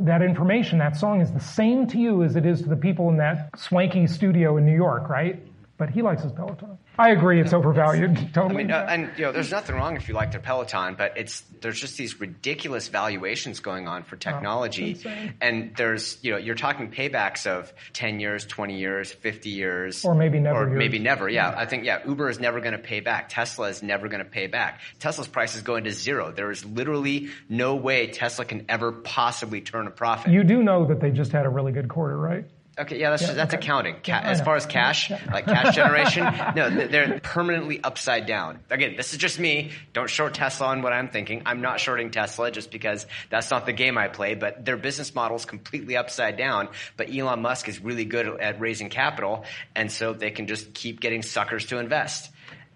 That 0.01 0.20
information, 0.20 0.77
that 0.81 0.98
song 0.98 1.22
is 1.22 1.33
the 1.33 1.40
same 1.40 1.87
to 1.87 1.98
you 1.98 2.25
as 2.25 2.37
it 2.37 2.44
is 2.44 2.61
to 2.61 2.68
the 2.68 2.77
people 2.77 3.09
in 3.09 3.16
that 3.16 3.59
swanky 3.59 4.07
studio 4.07 4.59
in 4.59 4.66
New 4.66 4.77
York, 4.77 5.09
right? 5.09 5.42
But 5.83 5.90
he 5.90 6.01
likes 6.01 6.23
his 6.23 6.31
Peloton. 6.31 6.79
I 6.97 7.11
agree, 7.11 7.40
it's 7.40 7.53
overvalued. 7.53 8.33
Totally. 8.33 8.55
I 8.55 8.57
mean, 8.57 8.71
uh, 8.71 8.87
and 8.88 9.11
you 9.16 9.25
know, 9.25 9.33
there's 9.33 9.51
nothing 9.51 9.75
wrong 9.75 9.97
if 9.97 10.07
you 10.07 10.14
like 10.14 10.31
their 10.31 10.40
Peloton, 10.40 10.95
but 10.95 11.18
it's 11.18 11.40
there's 11.61 11.81
just 11.81 11.97
these 11.99 12.21
ridiculous 12.21 12.87
valuations 12.87 13.59
going 13.59 13.88
on 13.88 14.05
for 14.05 14.14
technology, 14.14 14.97
Oh, 15.05 15.11
and 15.40 15.75
there's 15.77 16.18
you 16.23 16.31
know, 16.31 16.37
you're 16.37 16.55
talking 16.55 16.92
paybacks 16.92 17.49
of 17.49 17.73
10 17.95 18.21
years, 18.21 18.47
20 18.47 18.79
years, 18.79 19.11
50 19.11 19.51
years, 19.51 20.05
Or 20.05 20.14
maybe 20.14 20.38
never 20.38 20.62
or 20.62 20.68
years. 20.68 20.79
maybe 20.79 21.01
never. 21.01 21.29
Yeah, 21.29 21.53
I 21.57 21.66
think 21.66 21.85
yeah, 21.85 22.07
Uber 22.07 22.29
is 22.29 22.38
never 22.38 22.61
going 22.61 22.75
to 22.75 22.79
pay 22.79 23.01
back. 23.01 23.29
Tesla 23.29 23.68
is 23.68 23.83
never 23.83 24.07
going 24.07 24.23
to 24.23 24.31
pay 24.31 24.47
back. 24.47 24.83
Tesla's 25.01 25.27
price 25.27 25.57
is 25.57 25.62
going 25.62 25.83
to 25.83 25.90
zero. 25.90 26.31
There 26.31 26.53
is 26.53 26.64
literally 26.64 27.31
no 27.49 27.75
way 27.75 28.07
Tesla 28.07 28.45
can 28.45 28.66
ever 28.68 28.92
possibly 28.92 29.62
turn 29.62 29.88
a 29.88 29.90
profit. 29.90 30.31
You 30.31 30.45
do 30.45 30.62
know 30.62 30.85
that 30.85 31.01
they 31.01 31.11
just 31.11 31.33
had 31.33 31.45
a 31.45 31.51
really 31.51 31.73
good 31.73 31.88
quarter, 31.88 32.16
right? 32.16 32.45
Okay, 32.78 32.98
yeah, 32.98 33.11
that's 33.11 33.22
Yeah, 33.22 33.32
that's 33.35 33.52
okay. 33.52 33.62
accounting. 33.62 33.94
Ca- 33.96 34.00
Yeah, 34.06 34.20
as 34.20 34.40
far 34.40 34.56
as 34.56 34.64
cash, 34.64 35.11
like 35.30 35.44
cash 35.44 35.74
generation, 35.74 36.24
no, 36.56 36.70
they're 36.70 37.20
permanently 37.20 37.82
upside 37.85 38.24
down. 38.24 38.61
Again, 38.70 38.94
this 38.96 39.12
is 39.12 39.18
just 39.18 39.38
me. 39.38 39.72
Don't 39.92 40.08
short 40.08 40.32
Tesla 40.32 40.68
on 40.68 40.80
what 40.80 40.94
I'm 40.94 41.08
thinking. 41.08 41.42
I'm 41.44 41.61
not 41.61 41.80
shorting 41.80 42.11
Tesla 42.11 42.50
just 42.50 42.70
because 42.70 43.06
that's 43.28 43.50
not 43.50 43.66
the 43.66 43.74
game 43.74 43.98
I 43.98 44.08
play. 44.08 44.35
But 44.35 44.64
their 44.64 44.78
business 44.78 45.14
model 45.14 45.37
is 45.37 45.44
completely 45.44 45.98
upside 45.98 46.38
down. 46.38 46.68
But 46.96 47.14
Elon 47.14 47.42
Musk 47.42 47.68
is 47.68 47.78
really 47.80 48.06
good 48.06 48.26
at 48.40 48.58
raising 48.58 48.88
capital, 48.88 49.44
and 49.76 49.92
so 49.92 50.14
they 50.14 50.30
can 50.30 50.46
just 50.46 50.72
keep 50.72 51.00
getting 51.00 51.20
suckers 51.20 51.66
to 51.66 51.78
invest. 51.78 52.30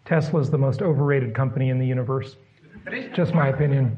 Tesla's 0.05 0.51
the 0.51 0.59
most 0.59 0.83
overrated 0.83 1.35
company 1.35 1.71
in 1.71 1.79
the 1.79 1.87
universe. 1.87 2.37
Just 3.15 3.35
my 3.35 3.49
opinion. 3.49 3.97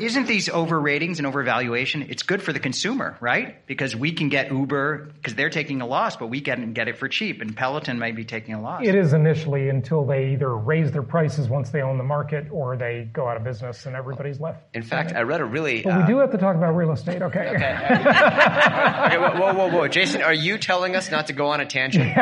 Isn't 0.00 0.26
these 0.26 0.48
overratings 0.48 1.18
and 1.18 1.26
overvaluation? 1.26 2.10
It's 2.10 2.22
good 2.22 2.42
for 2.42 2.52
the 2.52 2.60
consumer, 2.60 3.16
right? 3.20 3.64
Because 3.66 3.96
we 3.96 4.12
can 4.12 4.28
get 4.28 4.50
Uber 4.52 5.10
because 5.16 5.34
they're 5.34 5.50
taking 5.50 5.80
a 5.80 5.86
loss, 5.86 6.16
but 6.16 6.26
we 6.28 6.40
can 6.40 6.72
get 6.74 6.88
it 6.88 6.98
for 6.98 7.08
cheap, 7.08 7.40
and 7.40 7.56
Peloton 7.56 7.98
may 7.98 8.12
be 8.12 8.24
taking 8.24 8.54
a 8.54 8.60
loss. 8.60 8.82
It 8.84 8.94
is 8.94 9.12
initially 9.12 9.68
until 9.68 10.04
they 10.04 10.32
either 10.32 10.54
raise 10.54 10.92
their 10.92 11.02
prices 11.02 11.48
once 11.48 11.70
they 11.70 11.80
own 11.82 11.96
the 11.98 12.04
market 12.04 12.48
or 12.50 12.76
they 12.76 13.08
go 13.12 13.28
out 13.28 13.36
of 13.36 13.44
business 13.44 13.86
and 13.86 13.96
everybody's 13.96 14.40
left. 14.40 14.62
In 14.74 14.82
fact, 14.82 15.12
I 15.14 15.22
read 15.22 15.40
a 15.40 15.44
really. 15.44 15.82
But 15.82 15.96
we 15.96 16.02
uh, 16.02 16.06
do 16.06 16.18
have 16.18 16.30
to 16.32 16.38
talk 16.38 16.56
about 16.56 16.76
real 16.76 16.92
estate, 16.92 17.22
okay? 17.22 17.48
okay, 17.54 17.74
whoa, 19.18 19.34
whoa, 19.40 19.54
whoa, 19.54 19.68
whoa, 19.70 19.88
Jason, 19.88 20.22
are 20.22 20.34
you 20.34 20.58
telling 20.58 20.96
us 20.96 21.10
not 21.10 21.28
to 21.28 21.32
go 21.32 21.46
on 21.48 21.60
a 21.60 21.66
tangent? 21.66 22.12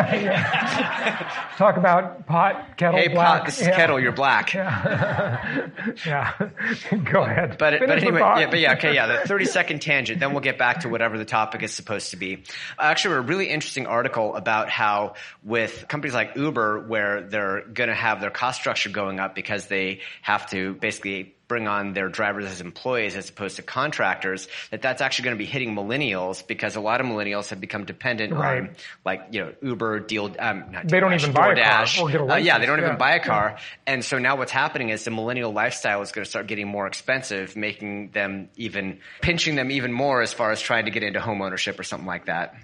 talk 1.56 1.76
about 1.76 2.26
pot, 2.26 2.76
kettle, 2.76 2.98
Hey, 3.00 3.08
black. 3.08 3.38
pot, 3.40 3.46
this 3.46 3.60
is 3.60 3.66
Yeah. 3.66 3.76
kettle. 3.76 3.98
You're 4.00 4.12
black. 4.12 4.54
Yeah. 4.54 6.32
Go 7.10 7.22
ahead. 7.22 7.39
But, 7.46 7.58
Finish 7.58 7.80
but 7.80 7.90
anyway, 7.90 8.20
yeah, 8.20 8.50
but 8.50 8.58
yeah, 8.58 8.72
okay, 8.74 8.94
yeah, 8.94 9.06
the 9.06 9.28
30 9.28 9.44
second 9.46 9.82
tangent, 9.82 10.20
then 10.20 10.32
we'll 10.32 10.40
get 10.40 10.58
back 10.58 10.80
to 10.80 10.88
whatever 10.88 11.18
the 11.18 11.24
topic 11.24 11.62
is 11.62 11.72
supposed 11.72 12.10
to 12.10 12.16
be. 12.16 12.44
Actually, 12.78 13.16
a 13.16 13.20
really 13.20 13.48
interesting 13.48 13.86
article 13.86 14.34
about 14.36 14.68
how 14.68 15.14
with 15.42 15.86
companies 15.88 16.14
like 16.14 16.36
Uber, 16.36 16.80
where 16.80 17.22
they're 17.22 17.62
going 17.62 17.88
to 17.88 17.94
have 17.94 18.20
their 18.20 18.30
cost 18.30 18.60
structure 18.60 18.90
going 18.90 19.20
up 19.20 19.34
because 19.34 19.66
they 19.66 20.00
have 20.22 20.48
to 20.50 20.74
basically 20.74 21.34
bring 21.50 21.66
on 21.66 21.92
their 21.94 22.08
drivers 22.08 22.44
as 22.44 22.60
employees 22.60 23.16
as 23.16 23.28
opposed 23.28 23.56
to 23.56 23.62
contractors, 23.62 24.46
that 24.70 24.80
that's 24.82 25.02
actually 25.02 25.24
going 25.24 25.36
to 25.36 25.38
be 25.38 25.46
hitting 25.46 25.74
millennials 25.74 26.46
because 26.46 26.76
a 26.76 26.80
lot 26.80 27.00
of 27.00 27.08
millennials 27.08 27.50
have 27.50 27.60
become 27.60 27.84
dependent 27.84 28.32
on 28.32 28.38
Right. 28.38 28.70
like, 29.04 29.26
you 29.32 29.40
know, 29.40 29.52
Uber, 29.60 29.98
deal, 29.98 30.32
um, 30.38 30.70
not 30.70 30.86
They 30.86 31.00
don't 31.00 31.10
DoorDash, 31.10 31.18
even 31.22 31.32
buy 31.32 31.48
a 31.52 31.56
car 31.56 31.84
DoorDash. 31.84 32.02
or 32.02 32.08
get 32.10 32.20
a 32.20 32.24
Uh, 32.34 32.36
yeah, 32.36 32.58
they 32.60 32.66
don't 32.66 32.78
even 32.78 32.96
buy 32.98 33.16
a 33.16 33.20
car. 33.20 33.56
And 33.84 34.04
so 34.04 34.18
now 34.18 34.36
what's 34.36 34.52
happening 34.52 34.90
is 34.90 35.02
the 35.04 35.10
millennial 35.10 35.52
lifestyle 35.52 36.02
is 36.02 36.12
going 36.12 36.24
to 36.24 36.30
start 36.30 36.46
getting 36.46 36.68
more 36.68 36.86
expensive, 36.86 37.56
making 37.56 38.10
them 38.12 38.48
even, 38.56 39.00
pinching 39.20 39.56
them 39.56 39.72
even 39.72 39.92
more 39.92 40.22
as 40.22 40.32
far 40.32 40.52
as 40.52 40.60
trying 40.60 40.84
to 40.84 40.92
get 40.92 41.02
into 41.02 41.18
home 41.20 41.42
ownership 41.42 41.80
or 41.80 41.82
something 41.82 42.06
like 42.06 42.26
that. 42.26 42.54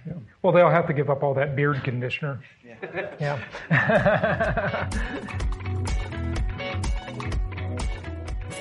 Well, 0.43 0.53
they'll 0.53 0.71
have 0.71 0.87
to 0.87 0.93
give 0.93 1.11
up 1.11 1.25
all 1.25 1.35
that 1.35 1.57
beard 1.57 1.83
conditioner. 1.83 2.41
Yeah. 3.19 3.39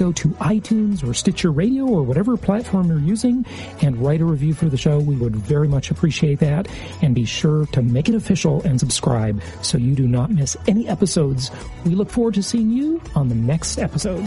go 0.00 0.10
to 0.12 0.28
iTunes 0.40 1.06
or 1.06 1.12
Stitcher 1.12 1.52
Radio 1.52 1.84
or 1.84 2.02
whatever 2.02 2.38
platform 2.38 2.88
you're 2.88 2.98
using 2.98 3.44
and 3.82 3.98
write 3.98 4.22
a 4.22 4.24
review 4.24 4.54
for 4.54 4.64
the 4.64 4.78
show. 4.78 4.98
We 4.98 5.14
would 5.16 5.36
very 5.36 5.68
much 5.68 5.90
appreciate 5.90 6.38
that. 6.38 6.68
And 7.02 7.14
be 7.14 7.26
sure 7.26 7.66
to 7.66 7.82
make 7.82 8.08
it 8.08 8.14
official 8.14 8.62
and 8.62 8.80
subscribe 8.80 9.42
so 9.60 9.76
you 9.76 9.94
do 9.94 10.08
not 10.08 10.30
miss 10.30 10.56
any 10.66 10.88
episodes. 10.88 11.50
We 11.84 11.94
look 11.94 12.08
forward 12.08 12.32
to 12.34 12.42
seeing 12.42 12.70
you 12.70 13.02
on 13.14 13.28
the 13.28 13.34
next 13.34 13.78
episode. 13.78 14.26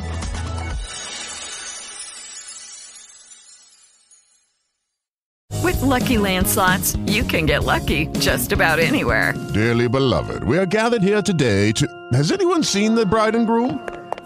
With 5.64 5.82
Lucky 5.82 6.20
Land 6.20 6.46
slots, 6.46 6.96
you 7.08 7.24
can 7.24 7.48
get 7.48 7.64
lucky 7.64 8.08
just 8.20 8.52
about 8.52 8.78
anywhere. 8.78 9.34
Dearly 9.56 9.90
beloved, 9.90 10.44
we 10.44 10.60
are 10.60 10.68
gathered 10.68 11.02
here 11.02 11.24
today 11.24 11.72
to. 11.72 11.88
Has 12.14 12.32
anyone 12.32 12.64
seen 12.64 12.94
the 12.94 13.08
bride 13.08 13.34
and 13.34 13.48
groom? 13.48 14.03